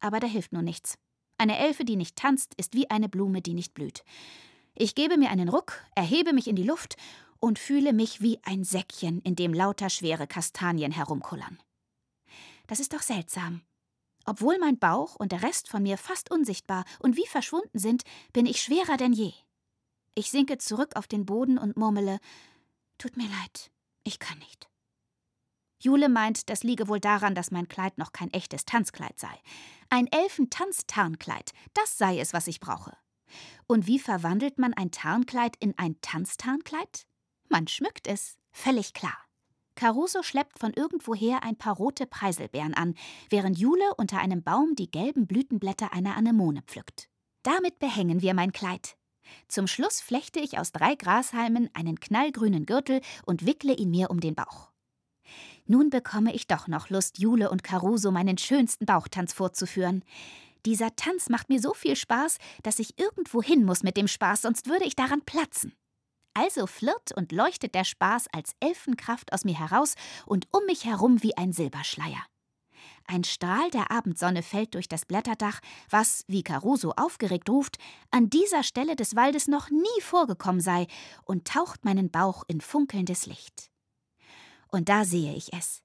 [0.00, 0.98] Aber da hilft nur nichts.
[1.38, 4.04] Eine Elfe, die nicht tanzt, ist wie eine Blume, die nicht blüht.
[4.74, 6.96] Ich gebe mir einen Ruck, erhebe mich in die Luft
[7.38, 11.58] und fühle mich wie ein Säckchen, in dem lauter schwere Kastanien herumkullern.
[12.66, 13.62] Das ist doch seltsam.
[14.24, 18.46] Obwohl mein Bauch und der Rest von mir fast unsichtbar und wie verschwunden sind, bin
[18.46, 19.32] ich schwerer denn je.
[20.14, 22.18] Ich sinke zurück auf den Boden und murmele:
[22.98, 23.70] Tut mir leid,
[24.04, 24.68] ich kann nicht.
[25.80, 29.40] Jule meint, das liege wohl daran, dass mein Kleid noch kein echtes Tanzkleid sei.
[29.90, 32.96] Ein Elfentanztarnkleid, das sei es, was ich brauche.
[33.66, 37.06] Und wie verwandelt man ein Tarnkleid in ein Tanztarnkleid?
[37.48, 39.18] Man schmückt es, völlig klar.
[39.74, 42.94] Caruso schleppt von irgendwoher ein paar rote Preiselbeeren an,
[43.28, 47.08] während Jule unter einem Baum die gelben Blütenblätter einer Anemone pflückt.
[47.42, 48.96] Damit behängen wir mein Kleid.
[49.48, 54.20] Zum Schluss flechte ich aus drei Grashalmen einen knallgrünen Gürtel und wickle ihn mir um
[54.20, 54.70] den Bauch.
[55.66, 60.04] Nun bekomme ich doch noch Lust, Jule und Caruso meinen schönsten Bauchtanz vorzuführen.
[60.66, 64.42] Dieser Tanz macht mir so viel Spaß, dass ich irgendwo hin muss mit dem Spaß,
[64.42, 65.74] sonst würde ich daran platzen.
[66.34, 69.94] Also flirrt und leuchtet der Spaß als Elfenkraft aus mir heraus
[70.26, 72.26] und um mich herum wie ein Silberschleier.
[73.06, 77.76] Ein Strahl der Abendsonne fällt durch das Blätterdach, was, wie Caruso aufgeregt ruft,
[78.10, 80.86] an dieser Stelle des Waldes noch nie vorgekommen sei,
[81.24, 83.70] und taucht meinen Bauch in funkelndes Licht.
[84.68, 85.82] Und da sehe ich es.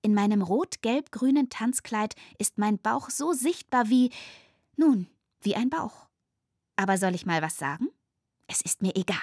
[0.00, 4.10] In meinem rot-gelb-grünen Tanzkleid ist mein Bauch so sichtbar wie,
[4.76, 5.06] nun,
[5.42, 6.08] wie ein Bauch.
[6.76, 7.88] Aber soll ich mal was sagen?
[8.48, 9.18] Es ist mir egal.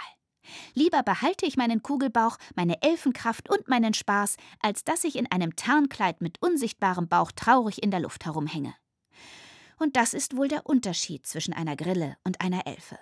[0.73, 5.55] Lieber behalte ich meinen Kugelbauch, meine Elfenkraft und meinen Spaß, als dass ich in einem
[5.55, 8.73] Tarnkleid mit unsichtbarem Bauch traurig in der Luft herumhänge.
[9.77, 12.99] Und das ist wohl der Unterschied zwischen einer Grille und einer Elfe.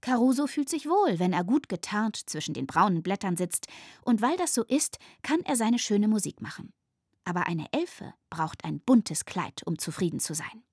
[0.00, 3.66] Caruso fühlt sich wohl, wenn er gut getarnt zwischen den braunen Blättern sitzt,
[4.04, 6.72] und weil das so ist, kann er seine schöne Musik machen.
[7.24, 10.64] Aber eine Elfe braucht ein buntes Kleid, um zufrieden zu sein.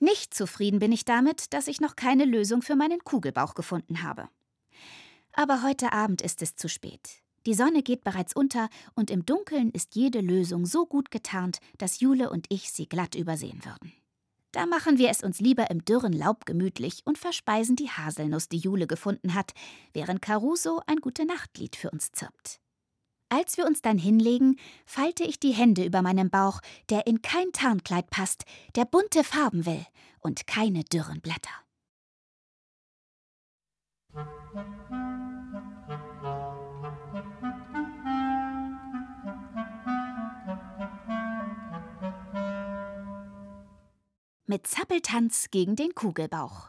[0.00, 4.28] Nicht zufrieden bin ich damit, dass ich noch keine Lösung für meinen Kugelbauch gefunden habe.
[5.32, 7.22] Aber heute Abend ist es zu spät.
[7.46, 12.00] Die Sonne geht bereits unter und im Dunkeln ist jede Lösung so gut getarnt, dass
[12.00, 13.92] Jule und ich sie glatt übersehen würden.
[14.52, 18.58] Da machen wir es uns lieber im dürren Laub gemütlich und verspeisen die Haselnuss, die
[18.58, 19.52] Jule gefunden hat,
[19.94, 22.60] während Caruso ein Gute-Nacht-Lied für uns zirpt.
[23.30, 27.50] Als wir uns dann hinlegen, falte ich die Hände über meinem Bauch, der in kein
[27.52, 28.44] Tarnkleid passt,
[28.76, 29.86] der bunte Farben will
[30.20, 31.50] und keine dürren Blätter.
[44.52, 46.68] Mit Zappeltanz gegen den Kugelbauch.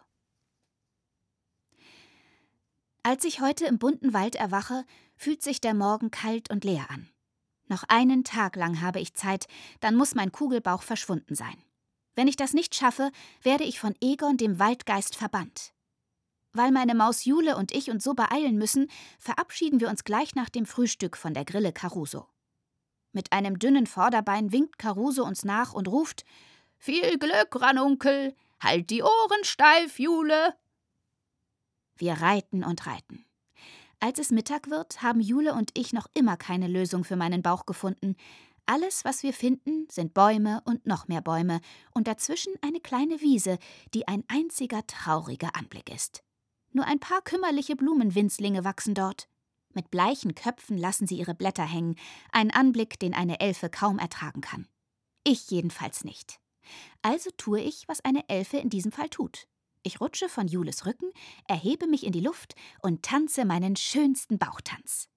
[3.03, 4.85] Als ich heute im bunten Wald erwache,
[5.17, 7.09] fühlt sich der Morgen kalt und leer an.
[7.67, 9.47] Noch einen Tag lang habe ich Zeit,
[9.81, 11.61] dann muss mein Kugelbauch verschwunden sein.
[12.15, 15.73] Wenn ich das nicht schaffe, werde ich von Egon, dem Waldgeist, verbannt.
[16.53, 20.47] Weil meine Maus Jule und ich uns so beeilen müssen, verabschieden wir uns gleich nach
[20.47, 22.29] dem Frühstück von der Grille Caruso.
[23.11, 26.23] Mit einem dünnen Vorderbein winkt Caruso uns nach und ruft:
[26.85, 28.35] Viel Glück, Ranunkel!
[28.59, 30.53] Halt die Ohren steif, Jule!
[31.95, 33.23] Wir reiten und reiten.
[34.01, 37.65] Als es Mittag wird, haben Jule und ich noch immer keine Lösung für meinen Bauch
[37.65, 38.17] gefunden.
[38.65, 41.61] Alles, was wir finden, sind Bäume und noch mehr Bäume
[41.93, 43.59] und dazwischen eine kleine Wiese,
[43.93, 46.21] die ein einziger trauriger Anblick ist.
[46.73, 49.29] Nur ein paar kümmerliche Blumenwinzlinge wachsen dort.
[49.73, 51.95] Mit bleichen Köpfen lassen sie ihre Blätter hängen,
[52.33, 54.67] ein Anblick, den eine Elfe kaum ertragen kann.
[55.23, 56.42] Ich jedenfalls nicht.
[57.03, 59.47] Also tue ich, was eine Elfe in diesem Fall tut.
[59.83, 61.11] Ich rutsche von Jules Rücken,
[61.47, 65.09] erhebe mich in die Luft und tanze meinen schönsten Bauchtanz.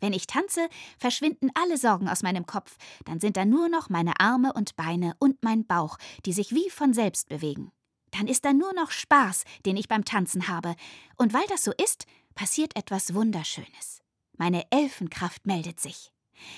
[0.00, 4.20] Wenn ich tanze, verschwinden alle Sorgen aus meinem Kopf, dann sind da nur noch meine
[4.20, 7.72] Arme und Beine und mein Bauch, die sich wie von selbst bewegen.
[8.10, 10.74] Dann ist da nur noch Spaß, den ich beim Tanzen habe.
[11.16, 14.02] Und weil das so ist, passiert etwas Wunderschönes.
[14.36, 16.12] Meine Elfenkraft meldet sich.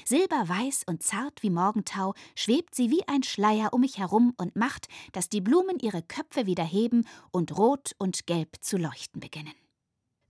[0.04, 4.88] Silberweiß und zart wie Morgentau schwebt sie wie ein Schleier um mich herum und macht,
[5.12, 9.54] dass die Blumen ihre Köpfe wieder heben und rot und gelb zu leuchten beginnen.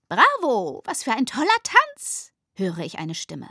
[0.09, 2.33] Bravo, was für ein toller Tanz!
[2.55, 3.49] höre ich eine Stimme.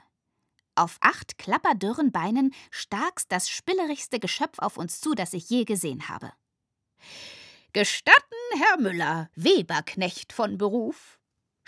[0.76, 6.08] Auf acht klapperdürren Beinen starkst das spillerigste Geschöpf auf uns zu, das ich je gesehen
[6.08, 6.32] habe.
[7.74, 8.18] Gestatten,
[8.58, 11.21] Herr Müller, Weberknecht von Beruf,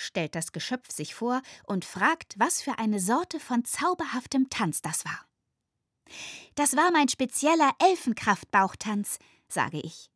[0.04, 5.06] stellt das Geschöpf sich vor und fragt, was für eine Sorte von zauberhaftem Tanz das
[5.06, 5.26] war.
[6.56, 10.10] Das war mein spezieller Elfenkraftbauchtanz, sage ich.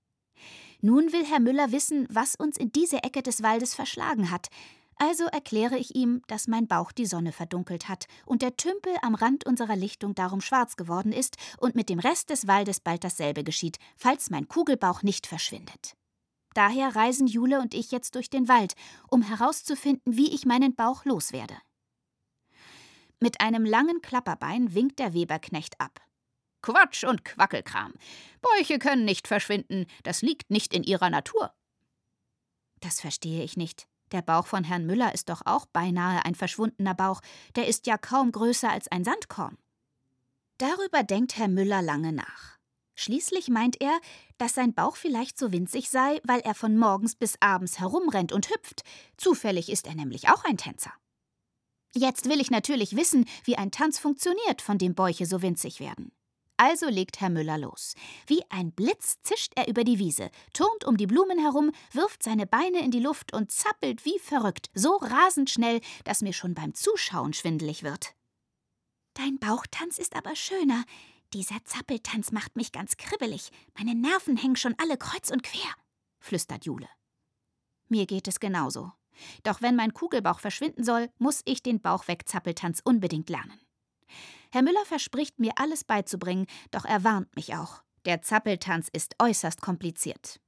[0.82, 4.50] Nun will Herr Müller wissen, was uns in diese Ecke des Waldes verschlagen hat,
[5.00, 9.14] Also erkläre ich ihm, dass mein Bauch die Sonne verdunkelt hat und der Tümpel am
[9.14, 13.44] Rand unserer Lichtung darum schwarz geworden ist und mit dem Rest des Waldes bald dasselbe
[13.44, 15.96] geschieht, falls mein Kugelbauch nicht verschwindet.
[16.58, 18.74] Daher reisen Jule und ich jetzt durch den Wald,
[19.12, 21.56] um herauszufinden, wie ich meinen Bauch loswerde.
[23.20, 26.02] Mit einem langen Klapperbein winkt der Weberknecht ab.
[26.64, 27.94] Quatsch und Quackelkram.
[28.42, 31.54] Bäuche können nicht verschwinden, das liegt nicht in ihrer Natur.
[32.80, 33.88] Das verstehe ich nicht.
[34.12, 37.22] Der Bauch von Herrn Müller ist doch auch beinahe ein verschwundener Bauch,
[37.56, 39.60] der ist ja kaum größer als ein Sandkorn.
[40.58, 42.57] Darüber denkt Herr Müller lange nach.
[43.00, 44.00] Schließlich meint er,
[44.40, 48.50] dass sein Bauch vielleicht so winzig sei, weil er von morgens bis abends herumrennt und
[48.50, 48.82] hüpft.
[49.18, 50.92] Zufällig ist er nämlich auch ein Tänzer.
[51.94, 56.12] Jetzt will ich natürlich wissen, wie ein Tanz funktioniert, von dem Bäuche so winzig werden.
[56.58, 57.94] Also legt Herr Müller los.
[58.26, 62.48] Wie ein Blitz zischt er über die Wiese, turnt um die Blumen herum, wirft seine
[62.48, 66.74] Beine in die Luft und zappelt wie verrückt, so rasend schnell, dass mir schon beim
[66.74, 68.16] Zuschauen schwindelig wird.
[69.14, 70.84] Dein Bauchtanz ist aber schöner.
[71.34, 73.52] Dieser Zappeltanz macht mich ganz kribbelig.
[73.78, 75.74] Meine Nerven hängen schon alle kreuz und quer,
[76.20, 76.88] flüstert Jule.
[77.90, 78.94] Mir geht es genauso.
[79.44, 83.60] Doch wenn mein Kugelbauch verschwinden soll, muss ich den Bauchwegzappeltanz unbedingt lernen.
[84.52, 87.84] Herr Müller verspricht mir alles beizubringen, doch er warnt mich auch.
[88.06, 90.40] Der Zappeltanz ist äußerst kompliziert.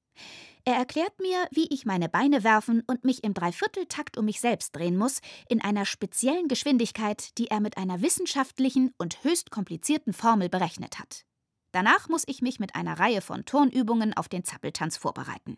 [0.65, 4.75] Er erklärt mir, wie ich meine Beine werfen und mich im Dreivierteltakt um mich selbst
[4.75, 10.49] drehen muss, in einer speziellen Geschwindigkeit, die er mit einer wissenschaftlichen und höchst komplizierten Formel
[10.49, 11.25] berechnet hat.
[11.71, 15.57] Danach muss ich mich mit einer Reihe von Turnübungen auf den Zappeltanz vorbereiten.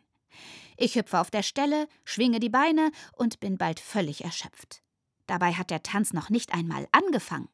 [0.78, 4.82] Ich hüpfe auf der Stelle, schwinge die Beine und bin bald völlig erschöpft.
[5.28, 7.50] Dabei hat der Tanz noch nicht einmal angefangen.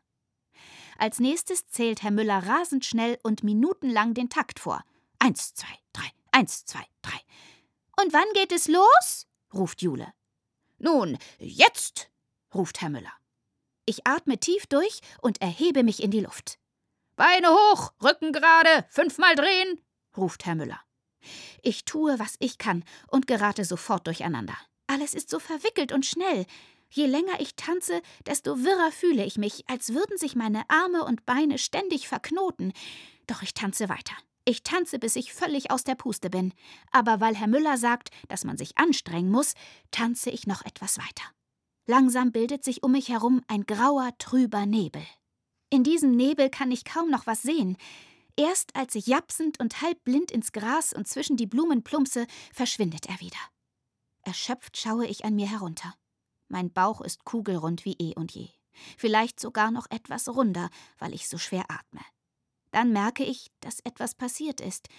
[0.97, 4.83] Als nächstes zählt Herr Müller rasend schnell und minutenlang den Takt vor.
[5.19, 7.19] Eins, zwei, drei, eins, zwei, drei.
[7.99, 9.25] Und wann geht es los?
[9.53, 10.13] ruft Jule.
[10.77, 12.11] Nun, jetzt,
[12.53, 13.13] ruft Herr Müller.
[13.85, 16.59] Ich atme tief durch und erhebe mich in die Luft.
[17.15, 19.81] Beine hoch, Rücken gerade, fünfmal drehen,
[20.15, 20.79] ruft Herr Müller.
[21.63, 24.57] Ich tue, was ich kann und gerate sofort durcheinander.
[24.85, 26.45] Alles ist so verwickelt und schnell.
[26.91, 31.25] Je länger ich tanze, desto wirrer fühle ich mich, als würden sich meine Arme und
[31.25, 32.73] Beine ständig verknoten.
[33.25, 34.13] Doch ich tanze weiter.
[34.49, 36.53] Ich tanze, bis ich völlig aus der Puste bin.
[36.93, 39.55] Aber weil Herr Müller sagt, dass man sich anstrengen muss,
[39.91, 41.25] tanze ich noch etwas weiter.
[41.85, 45.05] Langsam bildet sich um mich herum ein grauer, trüber Nebel.
[45.69, 47.75] In diesem Nebel kann ich kaum noch was sehen.
[48.37, 53.07] Erst als ich japsend und halb blind ins Gras und zwischen die Blumen plumpse, verschwindet
[53.07, 53.35] er wieder.
[54.21, 55.93] Erschöpft schaue ich an mir herunter.
[56.47, 58.47] Mein Bauch ist kugelrund wie eh und je.
[58.97, 61.99] Vielleicht sogar noch etwas runder, weil ich so schwer atme.
[62.71, 64.89] Dann merke ich, dass etwas passiert ist.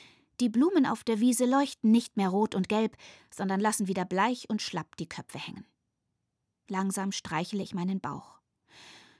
[0.41, 2.97] Die Blumen auf der Wiese leuchten nicht mehr rot und gelb,
[3.31, 5.67] sondern lassen wieder bleich und schlapp die Köpfe hängen.
[6.69, 8.39] Langsam streichle ich meinen Bauch.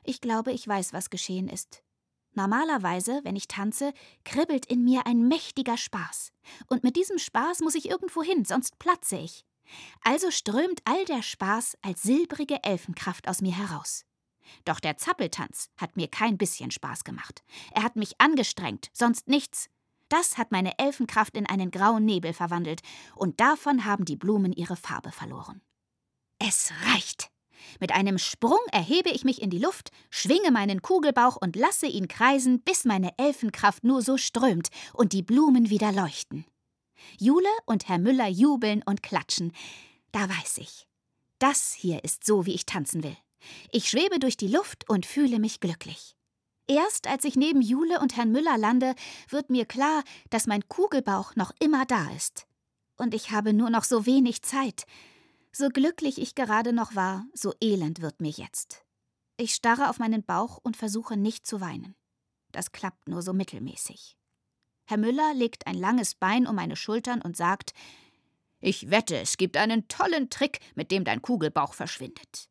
[0.05, 1.83] Ich glaube, ich weiß, was geschehen ist.
[2.35, 3.93] Normalerweise, wenn ich tanze,
[4.25, 6.31] kribbelt in mir ein mächtiger Spaß.
[6.69, 9.45] Und mit diesem Spaß muss ich irgendwo hin, sonst platze ich.
[10.03, 14.05] Also strömt all der Spaß als silbrige Elfenkraft aus mir heraus.
[14.65, 17.43] Doch der Zappeltanz hat mir kein bisschen Spaß gemacht.
[17.73, 19.69] Er hat mich angestrengt, sonst nichts.
[20.09, 22.81] Das hat meine Elfenkraft in einen grauen Nebel verwandelt,
[23.15, 25.61] und davon haben die Blumen ihre Farbe verloren.
[26.39, 27.31] Es reicht.
[27.81, 32.09] Mit einem Sprung erhebe ich mich in die Luft, schwinge meinen Kugelbauch und lasse ihn
[32.09, 36.45] kreisen, bis meine Elfenkraft nur so strömt und die Blumen wieder leuchten.
[37.19, 39.53] Jule und Herr Müller jubeln und klatschen.
[40.13, 40.87] Da weiß ich.
[41.39, 43.17] Das hier ist so, wie ich tanzen will.
[43.71, 46.17] Ich schwebe durch die Luft und fühle mich glücklich.
[46.67, 48.95] Erst als ich neben Jule und Herrn Müller lande,
[49.31, 52.47] wird mir klar, dass mein Kugelbauch noch immer da ist.
[52.97, 54.85] Und ich habe nur noch so wenig Zeit.
[55.51, 58.85] So glücklich ich gerade noch war, so elend wird mir jetzt.
[59.39, 61.95] Ich starre auf meinen Bauch und versuche nicht zu weinen.
[62.53, 64.17] Das klappt nur so mittelmäßig.
[64.87, 67.73] Herr Müller legt ein langes Bein um meine Schultern und sagt
[68.61, 72.48] Ich wette, es gibt einen tollen Trick, mit dem dein Kugelbauch verschwindet.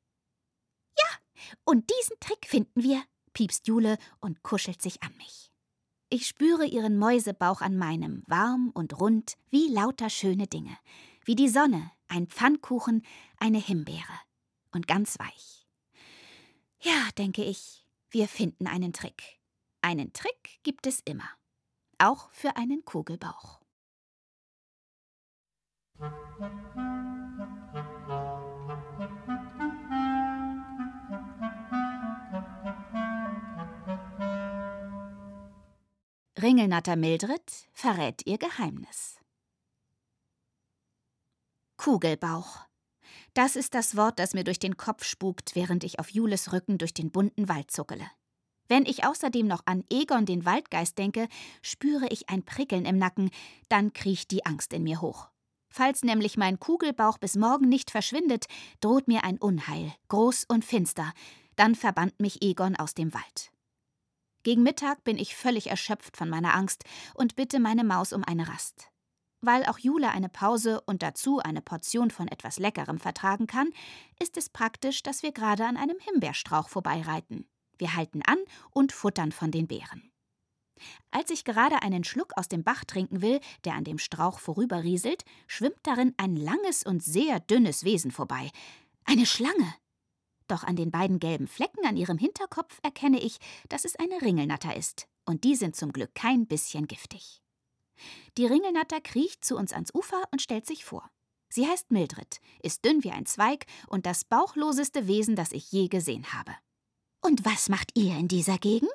[0.98, 3.02] Ja, und diesen Trick finden wir,
[3.34, 5.52] piepst Jule und kuschelt sich an mich.
[6.10, 10.78] Ich spüre ihren Mäusebauch an meinem, warm und rund wie lauter schöne Dinge,
[11.26, 13.06] wie die Sonne, ein Pfannkuchen,
[13.38, 14.22] eine Himbeere
[14.72, 15.68] und ganz weich.
[16.82, 19.40] Ja, denke ich, wir finden einen Trick.
[19.82, 21.30] Einen Trick gibt es immer
[22.00, 23.62] auch für einen Kugelbauch.
[36.40, 37.42] Ringelnatter Mildred
[37.74, 39.16] verrät ihr Geheimnis.
[41.78, 42.60] Kugelbauch.
[43.34, 46.78] Das ist das Wort, das mir durch den Kopf spukt, während ich auf Jules Rücken
[46.78, 48.06] durch den bunten Wald zuckele.
[48.68, 51.28] Wenn ich außerdem noch an Egon den Waldgeist denke,
[51.64, 53.32] spüre ich ein Prickeln im Nacken,
[53.68, 55.30] dann kriecht die Angst in mir hoch.
[55.72, 58.46] Falls nämlich mein Kugelbauch bis morgen nicht verschwindet,
[58.80, 61.14] droht mir ein Unheil, groß und finster.
[61.56, 63.52] Dann verbannt mich Egon aus dem Wald.
[64.48, 68.48] Gegen Mittag bin ich völlig erschöpft von meiner Angst und bitte meine Maus um eine
[68.48, 68.90] Rast.
[69.42, 73.68] Weil auch Jule eine Pause und dazu eine Portion von etwas Leckerem vertragen kann,
[74.22, 77.46] ist es praktisch, dass wir gerade an einem Himbeerstrauch vorbeireiten.
[77.78, 78.38] Wir halten an
[78.72, 80.14] und futtern von den Beeren.
[81.12, 85.26] Als ich gerade einen Schluck aus dem Bach trinken will, der an dem Strauch vorüberrieselt,
[85.48, 88.50] schwimmt darin ein langes und sehr dünnes Wesen vorbei.
[89.04, 89.76] Eine Schlange.
[90.48, 93.38] Doch an den beiden gelben Flecken an ihrem Hinterkopf erkenne ich,
[93.70, 95.08] dass es eine Ringelnatter ist.
[95.26, 97.42] Und die sind zum Glück kein bisschen giftig.
[98.38, 101.10] Die Ringelnatter kriecht zu uns ans Ufer und stellt sich vor.
[101.50, 105.88] Sie heißt Mildred, ist dünn wie ein Zweig und das bauchloseste Wesen, das ich je
[105.88, 106.54] gesehen habe.
[107.22, 108.90] Und was macht ihr in dieser Gegend?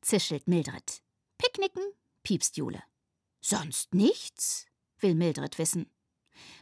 [0.00, 1.02] zischelt Mildred.
[1.38, 1.82] Picknicken,
[2.22, 2.82] piepst Jule.
[3.40, 4.66] Sonst nichts?
[5.00, 5.90] will Mildred wissen.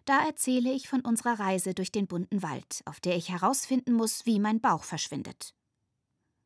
[0.05, 4.27] Da erzähle ich von unserer Reise durch den bunten Wald, auf der ich herausfinden muss,
[4.27, 5.55] wie mein Bauch verschwindet.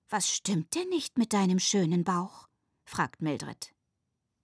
[0.08, 2.48] Was stimmt denn nicht mit deinem schönen Bauch?
[2.84, 3.72] fragt Mildred.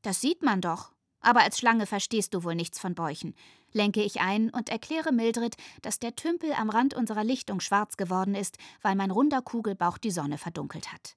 [0.03, 3.35] Das sieht man doch, aber als Schlange verstehst du wohl nichts von Bäuchen,
[3.72, 8.35] lenke ich ein und erkläre Mildred, dass der Tümpel am Rand unserer Lichtung schwarz geworden
[8.35, 11.16] ist, weil mein runder Kugelbauch die Sonne verdunkelt hat.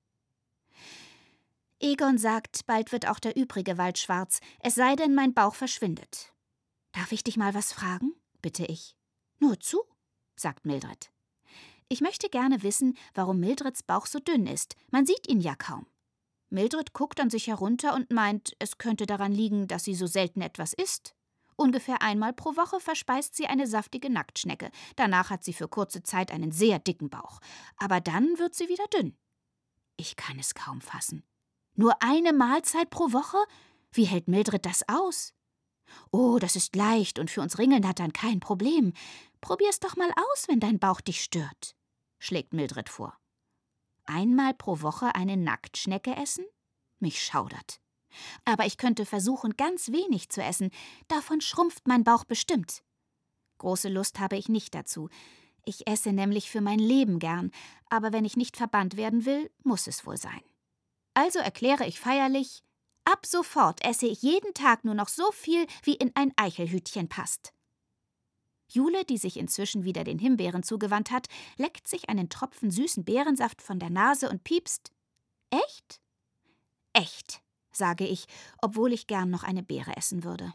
[1.79, 6.33] Egon sagt, bald wird auch der übrige Wald schwarz, es sei denn, mein Bauch verschwindet.
[6.91, 8.13] Darf ich dich mal was fragen?
[8.41, 8.95] bitte ich.
[9.39, 9.83] Nur zu,
[10.35, 11.11] sagt Mildred.
[11.89, 14.75] Ich möchte gerne wissen, warum Mildreds Bauch so dünn ist.
[14.91, 15.87] Man sieht ihn ja kaum.
[16.49, 20.41] Mildred guckt an sich herunter und meint, es könnte daran liegen, dass sie so selten
[20.41, 21.15] etwas isst.
[21.55, 24.71] Ungefähr einmal pro Woche verspeist sie eine saftige Nacktschnecke.
[24.95, 27.39] Danach hat sie für kurze Zeit einen sehr dicken Bauch.
[27.77, 29.17] Aber dann wird sie wieder dünn.
[29.97, 31.23] Ich kann es kaum fassen.
[31.75, 33.37] Nur eine Mahlzeit pro Woche?
[33.91, 35.33] Wie hält Mildred das aus?
[36.11, 38.93] Oh, das ist leicht und für uns Ringelnattern kein Problem.
[39.41, 41.75] Probier's doch mal aus, wenn dein Bauch dich stört,
[42.19, 43.19] schlägt Mildred vor
[44.09, 46.45] einmal pro Woche eine Nacktschnecke essen?
[46.99, 47.79] Mich schaudert.
[48.43, 50.71] Aber ich könnte versuchen, ganz wenig zu essen.
[51.07, 52.83] Davon schrumpft mein Bauch bestimmt.
[53.59, 55.09] Große Lust habe ich nicht dazu.
[55.63, 57.51] Ich esse nämlich für mein Leben gern,
[57.89, 60.41] aber wenn ich nicht verbannt werden will, muss es wohl sein.
[61.13, 62.63] Also erkläre ich feierlich,
[63.09, 67.53] ab sofort esse ich jeden Tag nur noch so viel, wie in ein Eichelhütchen passt.
[68.71, 73.61] Jule, die sich inzwischen wieder den Himbeeren zugewandt hat, leckt sich einen Tropfen süßen Beerensaft
[73.61, 74.91] von der Nase und piepst.
[75.49, 75.99] Echt?
[76.93, 77.41] Echt,
[77.71, 78.25] sage ich,
[78.61, 80.53] obwohl ich gern noch eine Beere essen würde.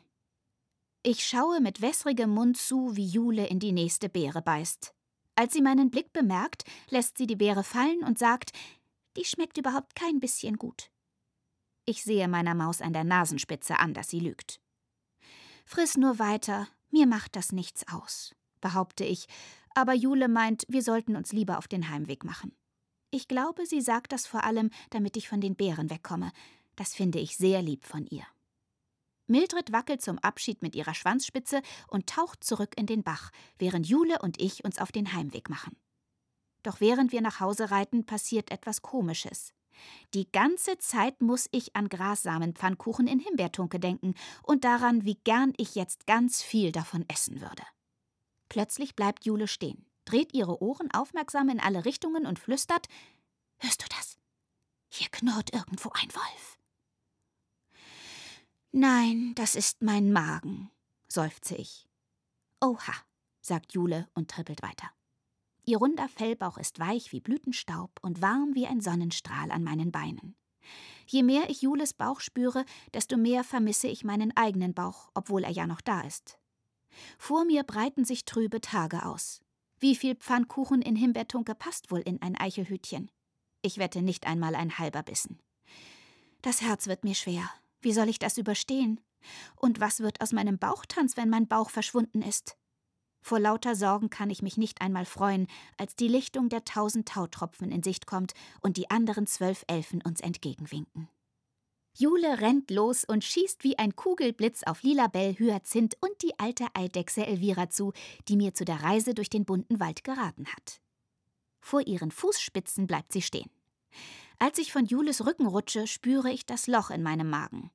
[1.02, 4.94] Ich schaue mit wässrigem Mund zu, wie Jule in die nächste Beere beißt.
[5.34, 8.52] Als sie meinen Blick bemerkt, lässt sie die Beere fallen und sagt,
[9.16, 10.90] die schmeckt überhaupt kein bisschen gut.
[11.86, 14.60] Ich sehe meiner Maus an der Nasenspitze an, dass sie lügt.
[15.66, 19.26] Friss nur weiter, mir macht das nichts aus, behaupte ich,
[19.74, 22.56] aber Jule meint, wir sollten uns lieber auf den Heimweg machen.
[23.10, 26.32] Ich glaube, sie sagt das vor allem, damit ich von den Bären wegkomme.
[26.76, 28.24] Das finde ich sehr lieb von ihr.
[29.26, 34.18] Mildred wackelt zum Abschied mit ihrer Schwanzspitze und taucht zurück in den Bach, während Jule
[34.20, 35.76] und ich uns auf den Heimweg machen.
[36.62, 39.54] Doch während wir nach Hause reiten, passiert etwas Komisches.
[40.14, 45.74] Die ganze Zeit muss ich an Grassamenpfannkuchen in Himbeertunke denken und daran, wie gern ich
[45.74, 47.62] jetzt ganz viel davon essen würde.
[48.48, 52.86] Plötzlich bleibt Jule stehen, dreht ihre Ohren aufmerksam in alle Richtungen und flüstert:
[53.58, 54.18] Hörst du das?
[54.88, 56.58] Hier knurrt irgendwo ein Wolf.
[58.70, 60.70] Nein, das ist mein Magen,
[61.08, 61.88] seufze ich.
[62.60, 62.94] Oha,
[63.40, 64.90] sagt Jule und trippelt weiter.
[65.66, 70.36] Ihr runder Fellbauch ist weich wie Blütenstaub und warm wie ein Sonnenstrahl an meinen Beinen.
[71.06, 75.50] Je mehr ich Jules Bauch spüre, desto mehr vermisse ich meinen eigenen Bauch, obwohl er
[75.50, 76.38] ja noch da ist.
[77.18, 79.40] Vor mir breiten sich trübe Tage aus.
[79.78, 83.10] Wie viel Pfannkuchen in Himbeertunke passt wohl in ein Eichelhütchen?
[83.62, 85.38] Ich wette nicht einmal ein halber Bissen.
[86.42, 87.50] Das Herz wird mir schwer.
[87.80, 89.00] Wie soll ich das überstehen?
[89.56, 92.56] Und was wird aus meinem Bauchtanz, wenn mein Bauch verschwunden ist?
[93.26, 95.46] Vor lauter Sorgen kann ich mich nicht einmal freuen,
[95.78, 100.20] als die Lichtung der tausend Tautropfen in Sicht kommt und die anderen zwölf Elfen uns
[100.20, 101.08] entgegenwinken.
[101.96, 107.26] Jule rennt los und schießt wie ein Kugelblitz auf Lilabell, Hyazinth und die alte Eidechse
[107.26, 107.94] Elvira zu,
[108.28, 110.82] die mir zu der Reise durch den bunten Wald geraten hat.
[111.60, 113.48] Vor ihren Fußspitzen bleibt sie stehen.
[114.38, 117.70] Als ich von Jules Rücken rutsche, spüre ich das Loch in meinem Magen.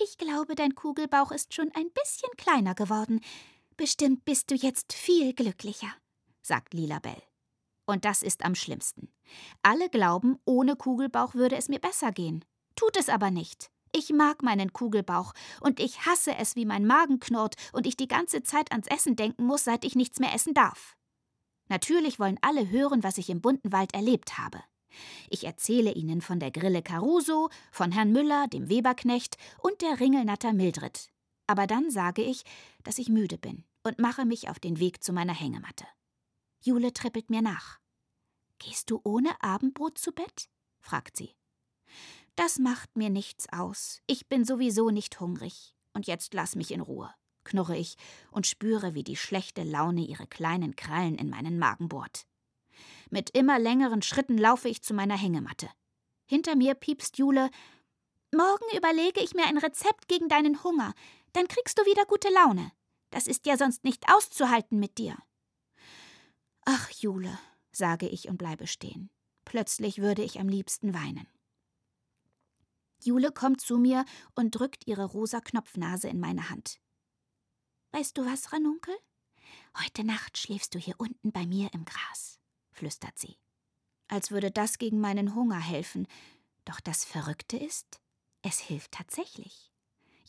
[0.00, 3.20] Ich glaube, dein Kugelbauch ist schon ein bisschen kleiner geworden.
[3.78, 5.94] Bestimmt bist du jetzt viel glücklicher,
[6.42, 7.22] sagt Lilabell.
[7.86, 9.08] Und das ist am schlimmsten.
[9.62, 12.44] Alle glauben, ohne Kugelbauch würde es mir besser gehen.
[12.74, 13.70] Tut es aber nicht.
[13.92, 18.08] Ich mag meinen Kugelbauch und ich hasse es, wie mein Magen knurrt und ich die
[18.08, 20.96] ganze Zeit ans Essen denken muss, seit ich nichts mehr essen darf.
[21.68, 24.60] Natürlich wollen alle hören, was ich im bunten Wald erlebt habe.
[25.30, 30.52] Ich erzähle Ihnen von der Grille Caruso, von Herrn Müller, dem Weberknecht und der Ringelnatter
[30.52, 31.10] Mildred.
[31.46, 32.42] Aber dann sage ich,
[32.82, 35.86] dass ich müde bin und mache mich auf den Weg zu meiner Hängematte.
[36.60, 37.78] Jule trippelt mir nach.
[38.58, 40.48] Gehst du ohne Abendbrot zu Bett?
[40.80, 41.34] fragt sie.
[42.36, 44.00] Das macht mir nichts aus.
[44.06, 45.74] Ich bin sowieso nicht hungrig.
[45.92, 47.12] Und jetzt lass mich in Ruhe,
[47.44, 47.96] knurre ich
[48.30, 52.26] und spüre, wie die schlechte Laune ihre kleinen Krallen in meinen Magen bohrt.
[53.10, 55.68] Mit immer längeren Schritten laufe ich zu meiner Hängematte.
[56.26, 57.50] Hinter mir piepst Jule.
[58.32, 60.92] Morgen überlege ich mir ein Rezept gegen deinen Hunger.
[61.32, 62.70] Dann kriegst du wieder gute Laune.
[63.10, 65.16] Das ist ja sonst nicht auszuhalten mit dir.
[66.64, 67.38] Ach, Jule,
[67.72, 69.10] sage ich und bleibe stehen.
[69.44, 71.26] Plötzlich würde ich am liebsten weinen.
[73.02, 74.04] Jule kommt zu mir
[74.34, 76.80] und drückt ihre rosa Knopfnase in meine Hand.
[77.92, 78.94] Weißt du was, Ranunkel?
[79.82, 82.38] Heute Nacht schläfst du hier unten bei mir im Gras
[82.78, 83.36] flüstert sie.
[84.06, 86.06] Als würde das gegen meinen Hunger helfen.
[86.64, 88.00] Doch das Verrückte ist,
[88.42, 89.67] es hilft tatsächlich.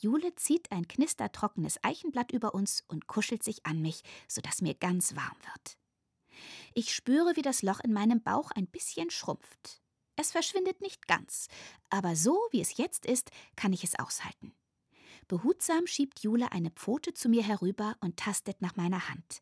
[0.02, 5.16] Jule zieht ein knistertrockenes Eichenblatt über uns und kuschelt sich an mich, sodass mir ganz
[5.16, 5.78] warm wird.
[6.74, 9.82] Ich spüre, wie das Loch in meinem Bauch ein bisschen schrumpft.
[10.16, 11.48] Es verschwindet nicht ganz,
[11.90, 14.54] aber so wie es jetzt ist, kann ich es aushalten.
[15.28, 19.40] Behutsam schiebt Jule eine Pfote zu mir herüber und tastet nach meiner Hand.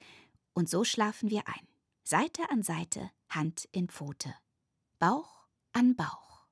[0.54, 1.68] Und so schlafen wir ein.
[2.04, 4.34] Seite an Seite, Hand in Pfote,
[5.00, 6.48] Bauch an Bauch.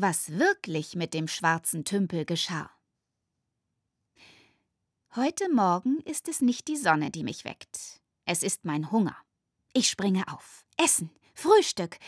[0.00, 2.70] Was wirklich mit dem schwarzen Tümpel geschah.
[5.16, 8.00] Heute Morgen ist es nicht die Sonne, die mich weckt.
[8.24, 9.16] Es ist mein Hunger.
[9.72, 10.64] Ich springe auf.
[10.76, 11.10] Essen.
[11.34, 11.98] Frühstück.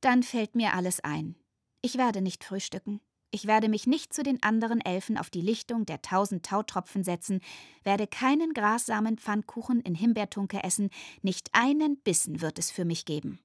[0.00, 1.36] Dann fällt mir alles ein.
[1.82, 3.02] Ich werde nicht frühstücken.
[3.30, 7.42] Ich werde mich nicht zu den anderen Elfen auf die Lichtung der tausend Tautropfen setzen,
[7.82, 10.88] werde keinen grassamen Pfannkuchen in Himbeertunke essen,
[11.20, 13.40] nicht einen Bissen wird es für mich geben.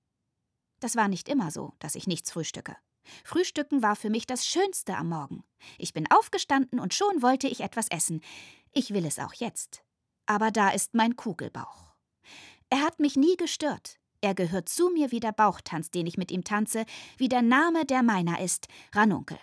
[0.80, 2.78] Das war nicht immer so, dass ich nichts frühstücke.
[3.24, 5.44] Frühstücken war für mich das Schönste am Morgen.
[5.78, 8.22] Ich bin aufgestanden und schon wollte ich etwas essen.
[8.74, 9.84] Ich will es auch jetzt.
[10.26, 11.94] Aber da ist mein Kugelbauch.
[12.70, 13.98] Er hat mich nie gestört.
[14.22, 16.86] Er gehört zu mir wie der Bauchtanz, den ich mit ihm tanze,
[17.18, 19.40] wie der Name, der meiner ist, Ranunkel.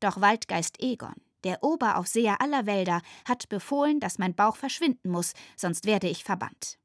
[0.00, 1.14] Doch Waldgeist Egon,
[1.44, 6.78] der Oberaufseher aller Wälder, hat befohlen, dass mein Bauch verschwinden muss, sonst werde ich verbannt.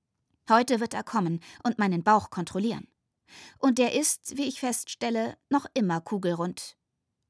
[0.49, 2.87] Heute wird er kommen und meinen Bauch kontrollieren.
[3.59, 6.77] Und der ist, wie ich feststelle, noch immer kugelrund.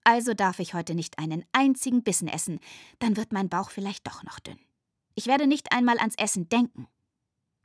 [0.03, 2.59] Also darf ich heute nicht einen einzigen Bissen essen,
[2.99, 4.59] dann wird mein Bauch vielleicht doch noch dünn.
[5.15, 6.87] Ich werde nicht einmal ans Essen denken.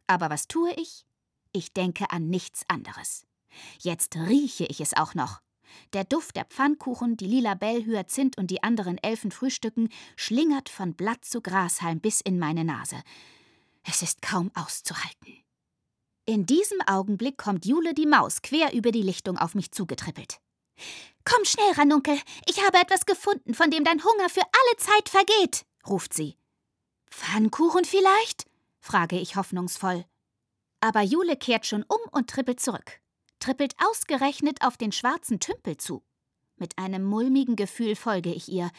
[0.06, 1.04] Aber was tue ich?
[1.52, 3.26] Ich denke an nichts anderes.
[3.80, 5.40] Jetzt rieche ich es auch noch.
[5.92, 11.24] Der Duft der Pfannkuchen, die lila Bellhyazinth und die anderen Elfen frühstücken, schlingert von Blatt
[11.24, 13.02] zu Grashalm bis in meine Nase.
[13.84, 15.42] Es ist kaum auszuhalten.
[16.28, 20.40] In diesem Augenblick kommt Jule die Maus quer über die Lichtung auf mich zugetrippelt.
[21.24, 25.64] Komm schnell, Ranunkel, ich habe etwas gefunden, von dem dein Hunger für alle Zeit vergeht,
[25.88, 26.36] ruft sie.
[27.10, 28.44] Pfannkuchen vielleicht?
[28.78, 30.04] frage ich hoffnungsvoll.
[30.80, 33.00] Aber Jule kehrt schon um und trippelt zurück.
[33.40, 36.02] Trippelt ausgerechnet auf den schwarzen Tümpel zu.
[36.56, 38.70] Mit einem mulmigen Gefühl folge ich ihr.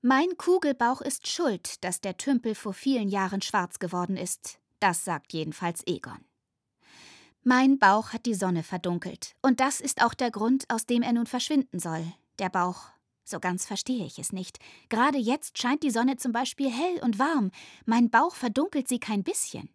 [0.00, 4.60] Mein Kugelbauch ist schuld, dass der Tümpel vor vielen Jahren schwarz geworden ist.
[4.78, 6.27] Das sagt jedenfalls Egon.
[7.50, 11.14] Mein Bauch hat die Sonne verdunkelt, und das ist auch der Grund, aus dem er
[11.14, 12.04] nun verschwinden soll.
[12.38, 12.90] Der Bauch.
[13.24, 14.58] So ganz verstehe ich es nicht.
[14.90, 17.50] Gerade jetzt scheint die Sonne zum Beispiel hell und warm.
[17.86, 19.70] Mein Bauch verdunkelt sie kein bisschen.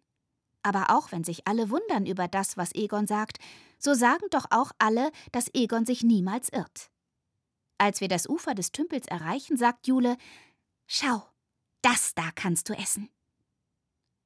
[0.62, 3.38] Aber auch wenn sich alle wundern über das, was Egon sagt,
[3.80, 6.92] so sagen doch auch alle, dass Egon sich niemals irrt.
[7.78, 10.16] Als wir das Ufer des Tümpels erreichen, sagt Jule:
[10.86, 11.24] Schau,
[11.82, 13.08] das da kannst du essen.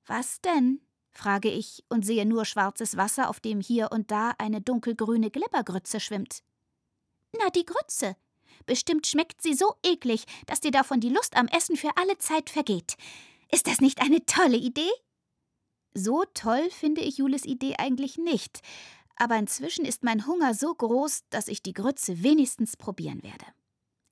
[0.05, 0.83] Was denn?
[1.11, 6.01] Frage ich und sehe nur schwarzes Wasser, auf dem hier und da eine dunkelgrüne Glibbergrütze
[6.01, 6.43] schwimmt.
[7.39, 8.17] Na, die Grütze.
[8.67, 12.51] Bestimmt schmeckt sie so eklig, dass dir davon die Lust am Essen für alle Zeit
[12.51, 12.97] vergeht.
[13.51, 14.91] Ist das nicht eine tolle Idee?
[15.95, 18.61] So toll finde ich Jules Idee eigentlich nicht,
[19.17, 23.47] aber inzwischen ist mein Hunger so groß, dass ich die Grütze wenigstens probieren werde.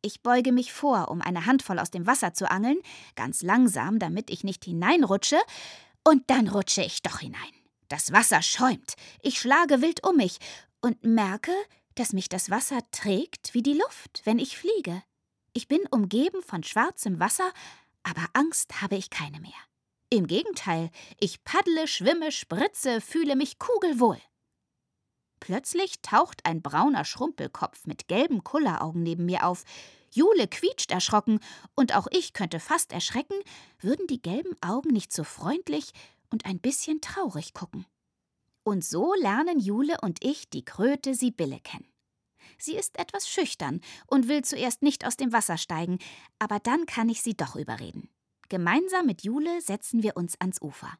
[0.02, 2.78] Ich beuge mich vor, um eine Handvoll aus dem Wasser zu angeln,
[3.14, 5.38] ganz langsam, damit ich nicht hineinrutsche,
[6.06, 7.40] und dann rutsche ich doch hinein.
[7.88, 8.94] Das Wasser schäumt.
[9.22, 10.38] Ich schlage wild um mich
[10.80, 11.52] und merke,
[11.96, 15.02] dass mich das Wasser trägt wie die Luft, wenn ich fliege.
[15.52, 17.50] Ich bin umgeben von schwarzem Wasser,
[18.04, 19.50] aber Angst habe ich keine mehr.
[20.08, 24.20] Im Gegenteil, ich paddle, schwimme, spritze, fühle mich kugelwohl.
[25.40, 29.64] Plötzlich taucht ein brauner Schrumpelkopf mit gelben Kulleraugen neben mir auf.
[30.10, 31.40] Jule quietscht erschrocken,
[31.74, 33.36] und auch ich könnte fast erschrecken,
[33.80, 35.92] würden die gelben Augen nicht so freundlich
[36.30, 37.86] und ein bisschen traurig gucken.
[38.62, 41.88] Und so lernen Jule und ich die Kröte Sibylle kennen.
[42.58, 45.98] Sie ist etwas schüchtern und will zuerst nicht aus dem Wasser steigen,
[46.38, 48.08] aber dann kann ich sie doch überreden.
[48.48, 50.96] Gemeinsam mit Jule setzen wir uns ans Ufer.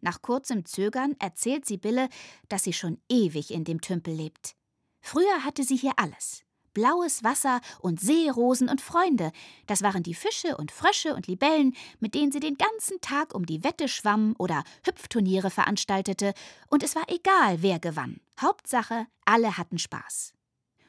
[0.00, 2.08] Nach kurzem Zögern erzählt Sibylle,
[2.48, 4.54] dass sie schon ewig in dem Tümpel lebt.
[5.00, 6.44] Früher hatte sie hier alles.
[6.74, 9.32] Blaues Wasser und Seerosen und Freunde.
[9.66, 13.46] Das waren die Fische und Frösche und Libellen, mit denen sie den ganzen Tag um
[13.46, 16.34] die Wette schwamm oder Hüpfturniere veranstaltete.
[16.68, 18.20] Und es war egal, wer gewann.
[18.40, 20.34] Hauptsache, alle hatten Spaß.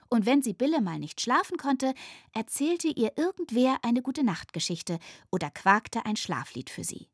[0.10, 1.94] Und wenn Sibylle mal nicht schlafen konnte,
[2.34, 5.00] erzählte ihr irgendwer eine gute Nachtgeschichte
[5.32, 7.08] oder quakte ein Schlaflied für sie.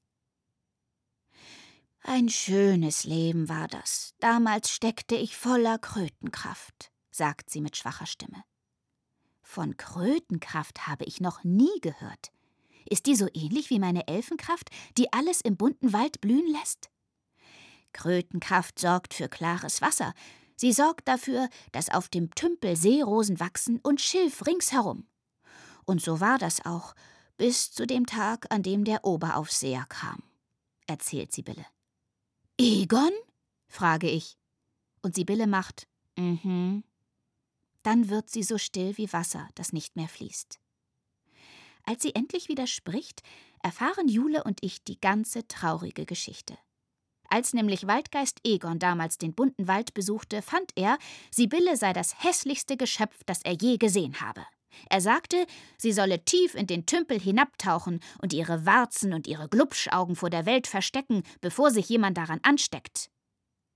[2.07, 4.13] Ein schönes Leben war das.
[4.19, 8.43] Damals steckte ich voller Krötenkraft, sagt sie mit schwacher Stimme.
[9.41, 12.31] Von Krötenkraft habe ich noch nie gehört.
[12.87, 16.91] Ist die so ähnlich wie meine Elfenkraft, die alles im bunten Wald blühen lässt?
[17.91, 20.13] Krötenkraft sorgt für klares Wasser.
[20.55, 25.07] Sie sorgt dafür, dass auf dem Tümpel Seerosen wachsen und Schilf ringsherum.
[25.85, 26.93] Und so war das auch,
[27.35, 30.21] bis zu dem Tag, an dem der Oberaufseher kam,
[30.85, 31.65] erzählt Sibylle.
[32.57, 33.11] Egon?
[33.67, 34.37] frage ich.
[35.01, 35.87] Und Sibylle macht,
[36.17, 36.83] mhm.
[37.83, 40.59] Dann wird sie so still wie Wasser, das nicht mehr fließt.
[41.83, 43.21] Als sie endlich wieder spricht,
[43.61, 46.57] erfahren Jule und ich die ganze traurige Geschichte.
[47.29, 50.97] Als nämlich Waldgeist Egon damals den bunten Wald besuchte, fand er,
[51.29, 54.45] Sibylle sei das hässlichste Geschöpf, das er je gesehen habe.
[54.89, 55.45] Er sagte,
[55.77, 60.45] sie solle tief in den Tümpel hinabtauchen und ihre Warzen und ihre Glubschaugen vor der
[60.45, 63.09] Welt verstecken, bevor sich jemand daran ansteckt.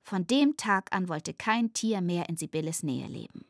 [0.02, 3.46] Von dem Tag an wollte kein Tier mehr in Sibylles Nähe leben.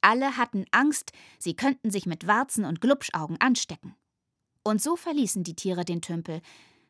[0.00, 3.94] Alle hatten Angst, sie könnten sich mit Warzen und Glubschaugen anstecken.
[4.62, 6.40] Und so verließen die Tiere den Tümpel.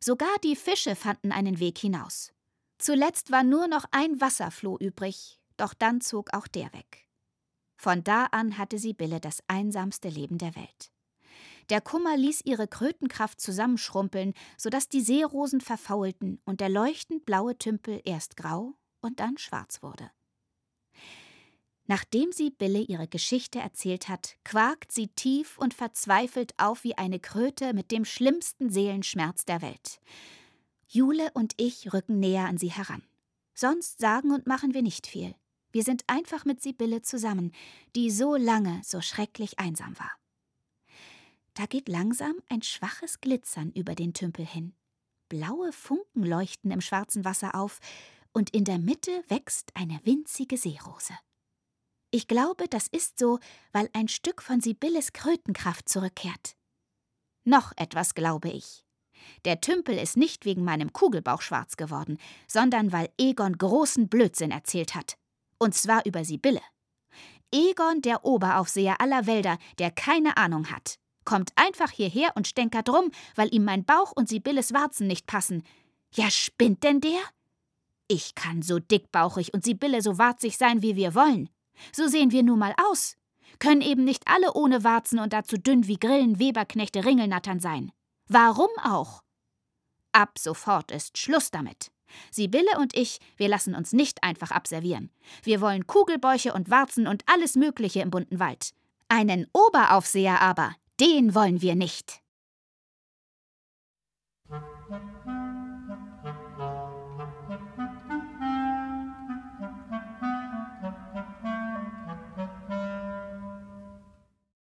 [0.00, 2.32] Sogar die Fische fanden einen Weg hinaus.
[2.78, 7.07] Zuletzt war nur noch ein Wasserfloh übrig, doch dann zog auch der weg.
[7.78, 10.90] Von da an hatte Sibylle das einsamste Leben der Welt.
[11.70, 18.00] Der Kummer ließ ihre Krötenkraft zusammenschrumpeln, sodass die Seerosen verfaulten und der leuchtend blaue Tümpel
[18.04, 20.10] erst grau und dann schwarz wurde.
[21.86, 27.72] Nachdem Sibylle ihre Geschichte erzählt hat, quakt sie tief und verzweifelt auf wie eine Kröte
[27.72, 30.00] mit dem schlimmsten Seelenschmerz der Welt.
[30.86, 33.02] Jule und ich rücken näher an sie heran.
[33.54, 35.34] Sonst sagen und machen wir nicht viel.
[35.70, 37.52] Wir sind einfach mit Sibylle zusammen,
[37.94, 40.12] die so lange so schrecklich einsam war.
[41.54, 44.74] Da geht langsam ein schwaches Glitzern über den Tümpel hin.
[45.28, 47.80] Blaue Funken leuchten im schwarzen Wasser auf,
[48.32, 51.14] und in der Mitte wächst eine winzige Seerose.
[52.10, 53.38] Ich glaube, das ist so,
[53.72, 56.56] weil ein Stück von Sibylles Krötenkraft zurückkehrt.
[57.44, 58.84] Noch etwas glaube ich.
[59.44, 64.94] Der Tümpel ist nicht wegen meinem Kugelbauch schwarz geworden, sondern weil Egon großen Blödsinn erzählt
[64.94, 65.18] hat.
[65.58, 66.62] Und zwar über Sibylle.
[67.52, 73.10] Egon, der Oberaufseher aller Wälder, der keine Ahnung hat, kommt einfach hierher und stänkert rum,
[73.34, 75.62] weil ihm mein Bauch und Sibylles Warzen nicht passen.
[76.12, 77.20] Ja, spinnt denn der?
[78.06, 81.50] Ich kann so dickbauchig und Sibylle so warzig sein, wie wir wollen.
[81.92, 83.16] So sehen wir nun mal aus.
[83.58, 87.92] Können eben nicht alle ohne Warzen und dazu dünn wie Grillen, Weberknechte, Ringelnattern sein.
[88.28, 89.22] Warum auch?
[90.12, 91.90] Ab sofort ist Schluss damit.
[92.30, 95.10] Sibylle und ich, wir lassen uns nicht einfach abservieren.
[95.42, 98.70] Wir wollen Kugelbäuche und Warzen und alles Mögliche im bunten Wald.
[99.08, 102.20] Einen Oberaufseher aber, den wollen wir nicht.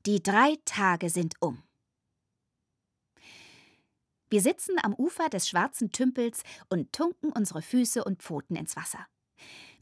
[0.05, 1.63] Die drei Tage sind um.
[4.33, 9.07] Wir sitzen am Ufer des schwarzen Tümpels und tunken unsere Füße und Pfoten ins Wasser.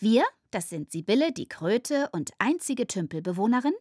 [0.00, 3.74] Wir, das sind Sibylle, die Kröte und einzige Tümpelbewohnerin,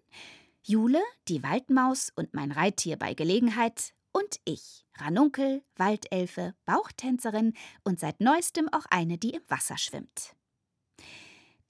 [0.61, 7.53] Jule, die Waldmaus und mein Reittier bei Gelegenheit, und ich, Ranunkel, Waldelfe, Bauchtänzerin
[7.83, 10.35] und seit neuestem auch eine, die im Wasser schwimmt.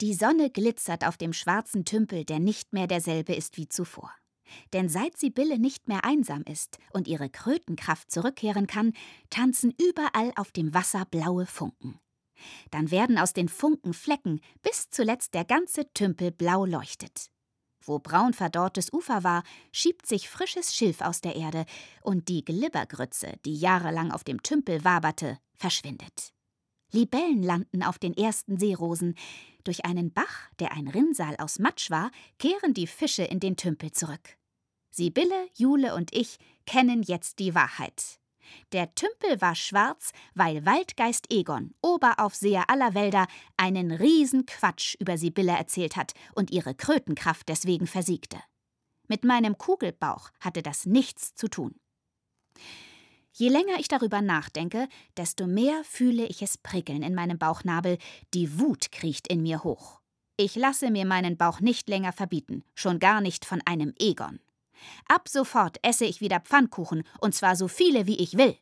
[0.02, 4.12] Die Sonne glitzert auf dem schwarzen Tümpel, der nicht mehr derselbe ist wie zuvor.
[4.72, 8.92] Denn seit Sibylle nicht mehr einsam ist und ihre Krötenkraft zurückkehren kann,
[9.30, 11.98] tanzen überall auf dem Wasser blaue Funken.
[12.70, 17.30] Dann werden aus den Funken Flecken, bis zuletzt der ganze Tümpel blau leuchtet.
[17.82, 19.42] Wo braun verdorrtes Ufer war,
[19.72, 21.64] schiebt sich frisches Schilf aus der Erde
[22.02, 26.32] und die Glibbergrütze, die jahrelang auf dem Tümpel waberte, verschwindet.
[26.92, 29.14] Libellen landen auf den ersten Seerosen.
[29.64, 33.92] Durch einen Bach, der ein Rinnsal aus Matsch war, kehren die Fische in den Tümpel
[33.92, 34.36] zurück.
[34.90, 38.20] Sibylle, Jule und ich kennen jetzt die Wahrheit.
[38.72, 43.26] Der Tümpel war schwarz, weil Waldgeist Egon, Oberaufseher aller Wälder,
[43.56, 48.38] einen Riesenquatsch über Sibylle erzählt hat und ihre Krötenkraft deswegen versiegte.
[49.08, 51.74] Mit meinem Kugelbauch hatte das nichts zu tun.
[53.32, 57.98] Je länger ich darüber nachdenke, desto mehr fühle ich es prickeln in meinem Bauchnabel,
[58.34, 60.00] die Wut kriecht in mir hoch.
[60.36, 64.40] Ich lasse mir meinen Bauch nicht länger verbieten, schon gar nicht von einem Egon.
[65.08, 68.56] Ab sofort esse ich wieder Pfannkuchen, und zwar so viele, wie ich will.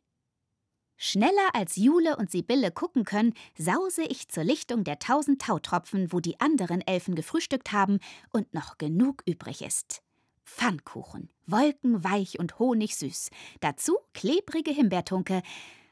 [0.96, 6.18] Schneller als Jule und Sibylle gucken können, sause ich zur Lichtung der tausend Tautropfen, wo
[6.18, 8.00] die anderen Elfen gefrühstückt haben
[8.30, 10.02] und noch genug übrig ist.
[10.44, 15.42] Pfannkuchen, wolkenweich und honigsüß, dazu klebrige Himbeertunke,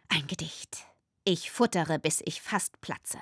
[0.09, 0.87] ein Gedicht.
[1.25, 3.19] Ich futtere, bis ich fast platze.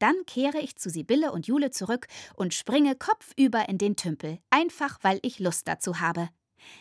[0.00, 4.98] Dann kehre ich zu Sibylle und Jule zurück und springe kopfüber in den Tümpel, einfach
[5.02, 6.30] weil ich Lust dazu habe.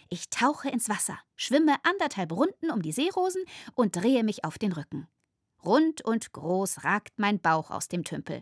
[0.10, 3.44] Ich tauche ins Wasser, schwimme anderthalb Runden um die Seerosen
[3.76, 5.08] und drehe mich auf den Rücken.
[5.64, 8.42] Rund und groß ragt mein Bauch aus dem Tümpel.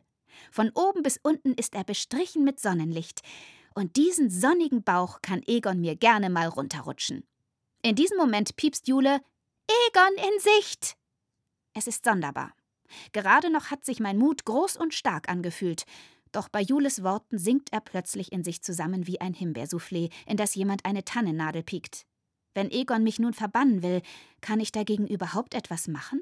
[0.52, 3.22] Von oben bis unten ist er bestrichen mit Sonnenlicht,
[3.74, 7.28] und diesen sonnigen Bauch kann Egon mir gerne mal runterrutschen.
[7.84, 9.22] In diesem Moment piepst Jule
[9.88, 10.98] Egon in Sicht.
[11.74, 12.57] Es ist sonderbar.
[13.12, 15.86] Gerade noch hat sich mein Mut groß und stark angefühlt,
[16.32, 20.56] doch bei Jules Worten sinkt er plötzlich in sich zusammen wie ein Himbeersoufflé, in das
[20.56, 22.06] jemand eine Tannennadel piekt.
[22.54, 24.02] Wenn Egon mich nun verbannen will,
[24.42, 26.22] kann ich dagegen überhaupt etwas machen?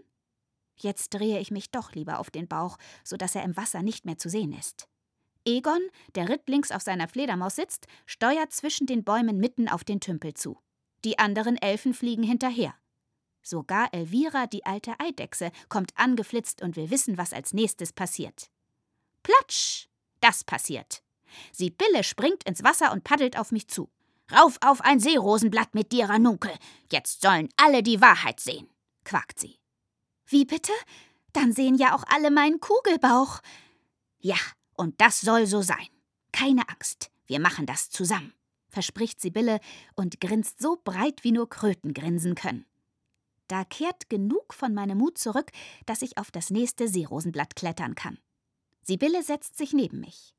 [0.78, 4.06] Jetzt drehe ich mich doch lieber auf den Bauch, so dass er im Wasser nicht
[4.06, 4.88] mehr zu sehen ist.
[5.46, 5.80] Egon,
[6.16, 10.60] der rittlings auf seiner Fledermaus sitzt, steuert zwischen den Bäumen mitten auf den Tümpel zu.
[11.06, 12.74] Die anderen Elfen fliegen hinterher.
[13.48, 18.50] Sogar Elvira, die alte Eidechse, kommt angeflitzt und will wissen, was als nächstes passiert.
[19.22, 19.88] Platsch!
[20.20, 21.04] Das passiert.
[21.52, 23.92] Sibylle springt ins Wasser und paddelt auf mich zu.
[24.32, 26.52] Rauf auf ein Seerosenblatt mit dir, Ranunkel.
[26.92, 28.68] Jetzt sollen alle die Wahrheit sehen,
[29.04, 29.60] quakt sie.
[30.26, 30.72] Wie bitte?
[31.32, 33.42] Dann sehen ja auch alle meinen Kugelbauch.
[34.18, 34.38] Ja,
[34.74, 35.88] und das soll so sein.
[36.32, 38.34] Keine Angst, wir machen das zusammen,
[38.70, 39.60] verspricht Sibylle
[39.96, 42.66] und grinst so breit, wie nur Kröten grinsen können.
[43.48, 45.52] Da kehrt genug von meinem Mut zurück,
[45.86, 48.18] dass ich auf das nächste Seerosenblatt klettern kann.
[48.82, 50.36] Sibylle setzt sich neben mich.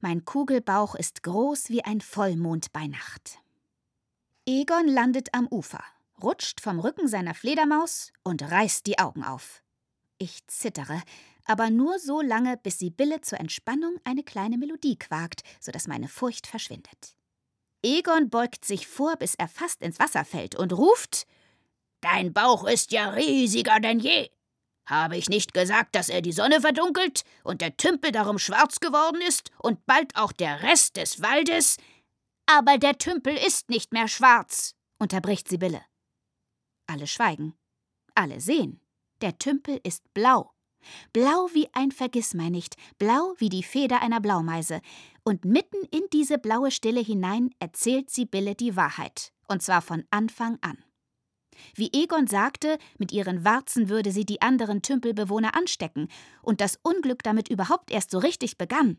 [0.00, 3.40] Mein Kugelbauch ist groß wie ein Vollmond bei Nacht.
[4.46, 5.82] Egon landet am Ufer,
[6.22, 9.62] rutscht vom Rücken seiner Fledermaus und reißt die Augen auf.
[10.18, 11.02] Ich zittere,
[11.44, 16.46] aber nur so lange, bis Sibylle zur Entspannung eine kleine Melodie quakt, sodass meine Furcht
[16.46, 17.16] verschwindet.
[17.82, 21.26] Egon beugt sich vor, bis er fast ins Wasser fällt und ruft
[22.00, 24.30] Dein Bauch ist ja riesiger denn je.
[24.86, 29.20] Habe ich nicht gesagt, dass er die Sonne verdunkelt und der Tümpel darum schwarz geworden
[29.20, 31.76] ist und bald auch der Rest des Waldes?
[32.46, 35.82] Aber der Tümpel ist nicht mehr schwarz, unterbricht Sibylle.
[36.86, 37.54] Alle schweigen.
[38.14, 38.80] Alle sehen.
[39.20, 40.52] Der Tümpel ist blau.
[41.12, 44.80] Blau wie ein Vergissmeinnicht, blau wie die Feder einer Blaumeise.
[45.22, 49.32] Und mitten in diese blaue Stille hinein erzählt Sibylle die Wahrheit.
[49.48, 50.82] Und zwar von Anfang an.
[51.74, 56.08] Wie Egon sagte, mit ihren Warzen würde sie die anderen Tümpelbewohner anstecken
[56.42, 58.98] und das Unglück damit überhaupt erst so richtig begann.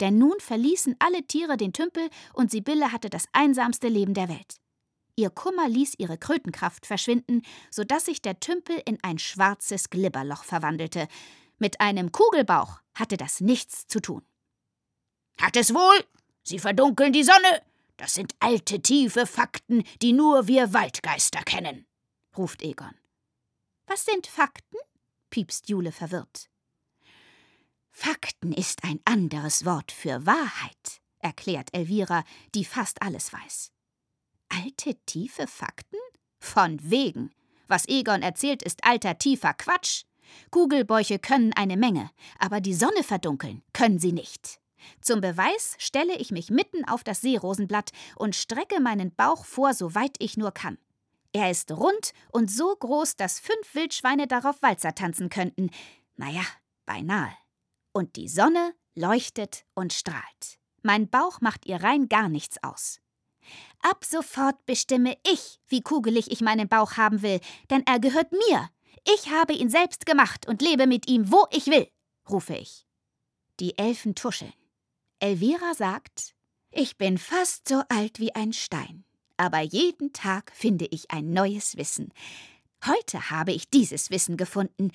[0.00, 4.56] Denn nun verließen alle Tiere den Tümpel und Sibylle hatte das einsamste Leben der Welt.
[5.16, 10.44] Ihr Kummer ließ ihre Krötenkraft verschwinden, so dass sich der Tümpel in ein schwarzes Glibberloch
[10.44, 11.08] verwandelte.
[11.58, 14.22] Mit einem Kugelbauch hatte das nichts zu tun.
[15.38, 16.04] Hat es wohl?
[16.42, 17.62] Sie verdunkeln die Sonne.
[17.98, 21.84] Das sind alte, tiefe Fakten, die nur wir Waldgeister kennen
[22.36, 22.94] ruft Egon.
[23.86, 24.78] Was sind Fakten?
[25.30, 26.48] piepst Jule verwirrt.
[27.90, 32.24] Fakten ist ein anderes Wort für Wahrheit, erklärt Elvira,
[32.54, 33.72] die fast alles weiß.
[34.48, 35.98] Alte, tiefe Fakten?
[36.38, 37.30] Von wegen.
[37.68, 40.04] Was Egon erzählt, ist alter, tiefer Quatsch.
[40.50, 44.60] Kugelbäuche können eine Menge, aber die Sonne verdunkeln können sie nicht.
[45.00, 50.16] Zum Beweis stelle ich mich mitten auf das Seerosenblatt und strecke meinen Bauch vor, soweit
[50.18, 50.78] ich nur kann.
[51.32, 55.70] Er ist rund und so groß, dass fünf Wildschweine darauf Walzer tanzen könnten.
[56.16, 56.44] Naja,
[56.86, 57.32] beinahe.
[57.92, 60.58] Und die Sonne leuchtet und strahlt.
[60.82, 63.00] Mein Bauch macht ihr rein gar nichts aus.
[63.80, 68.70] Ab sofort bestimme ich, wie kugelig ich meinen Bauch haben will, denn er gehört mir.
[69.08, 71.88] Ich habe ihn selbst gemacht und lebe mit ihm, wo ich will,
[72.28, 72.86] rufe ich.
[73.58, 74.52] Die Elfen tuscheln.
[75.20, 76.34] Elvira sagt,
[76.70, 79.04] ich bin fast so alt wie ein Stein,
[79.40, 82.12] aber jeden Tag finde ich ein neues Wissen.
[82.86, 84.92] Heute habe ich dieses Wissen gefunden.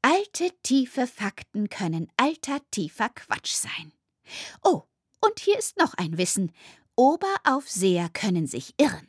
[0.00, 3.92] Alte, tiefe Fakten können alter, tiefer Quatsch sein.
[4.62, 4.84] Oh,
[5.20, 6.52] und hier ist noch ein Wissen.
[6.94, 9.08] Oberaufseher können sich irren.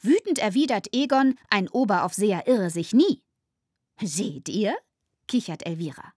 [0.00, 3.22] Wütend erwidert Egon, ein Oberaufseher irre sich nie.
[4.02, 4.76] Seht ihr?
[5.28, 6.12] kichert Elvira.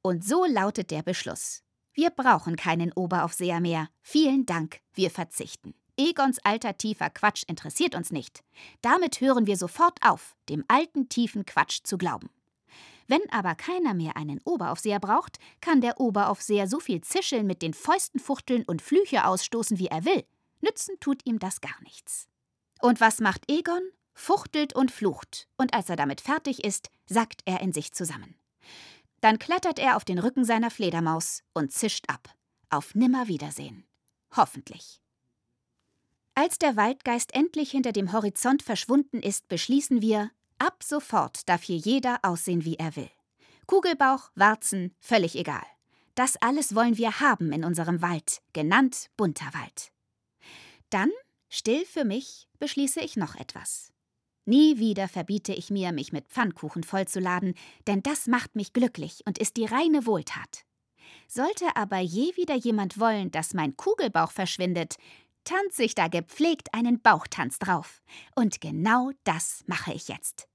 [0.00, 1.64] Und so lautet der Beschluss.
[1.92, 3.88] Wir brauchen keinen Oberaufseher mehr.
[4.00, 5.74] Vielen Dank, wir verzichten.
[5.98, 8.44] Egons alter tiefer Quatsch interessiert uns nicht.
[8.80, 12.30] Damit hören wir sofort auf, dem alten tiefen Quatsch zu glauben.
[13.08, 17.74] Wenn aber keiner mehr einen Oberaufseher braucht, kann der Oberaufseher so viel zischeln, mit den
[17.74, 20.24] Fäusten fuchteln und Flüche ausstoßen, wie er will.
[20.60, 22.28] Nützen tut ihm das gar nichts.
[22.80, 23.82] Und was macht Egon?
[24.14, 28.34] Fuchtelt und flucht, und als er damit fertig ist, sackt er in sich zusammen.
[29.20, 32.28] Dann klettert er auf den Rücken seiner Fledermaus und zischt ab.
[32.68, 33.84] Auf Nimmerwiedersehen.
[34.36, 35.00] Hoffentlich.
[36.40, 41.78] Als der Waldgeist endlich hinter dem Horizont verschwunden ist, beschließen wir, Ab sofort darf hier
[41.78, 43.10] jeder aussehen, wie er will.
[43.66, 45.64] Kugelbauch, Warzen, völlig egal.
[46.14, 49.90] Das alles wollen wir haben in unserem Wald, genannt bunter Wald.
[50.90, 51.10] Dann,
[51.48, 53.92] still für mich, beschließe ich noch etwas.
[54.44, 57.54] Nie wieder verbiete ich mir, mich mit Pfannkuchen vollzuladen,
[57.88, 60.64] denn das macht mich glücklich und ist die reine Wohltat.
[61.26, 64.96] Sollte aber je wieder jemand wollen, dass mein Kugelbauch verschwindet,
[65.48, 68.02] tanze ich da gepflegt einen Bauchtanz drauf.
[68.34, 70.46] Und genau das mache ich jetzt.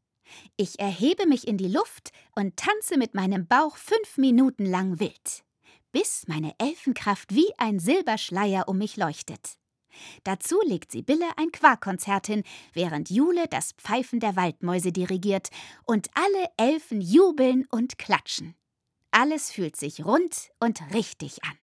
[0.55, 5.43] Ich erhebe mich in die Luft und tanze mit meinem Bauch fünf Minuten lang wild,
[5.91, 9.57] bis meine Elfenkraft wie ein Silberschleier um mich leuchtet.
[10.23, 15.49] Dazu legt Sibylle ein Quarkkonzert hin, während Jule das Pfeifen der Waldmäuse dirigiert
[15.85, 18.55] und alle Elfen jubeln und klatschen.
[19.11, 21.57] Alles fühlt sich rund und richtig an.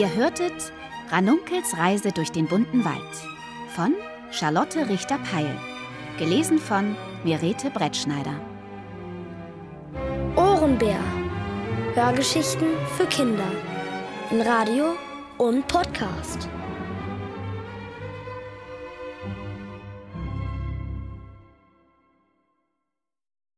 [0.00, 0.72] Ihr hörtet
[1.10, 2.96] Ranunkels Reise durch den bunten Wald
[3.76, 3.94] von
[4.30, 5.54] Charlotte Richter-Peil.
[6.18, 8.32] Gelesen von Mirete Brettschneider.
[10.36, 11.00] Ohrenbär.
[11.92, 13.52] Hörgeschichten für Kinder.
[14.30, 14.94] In Radio
[15.36, 16.48] und Podcast.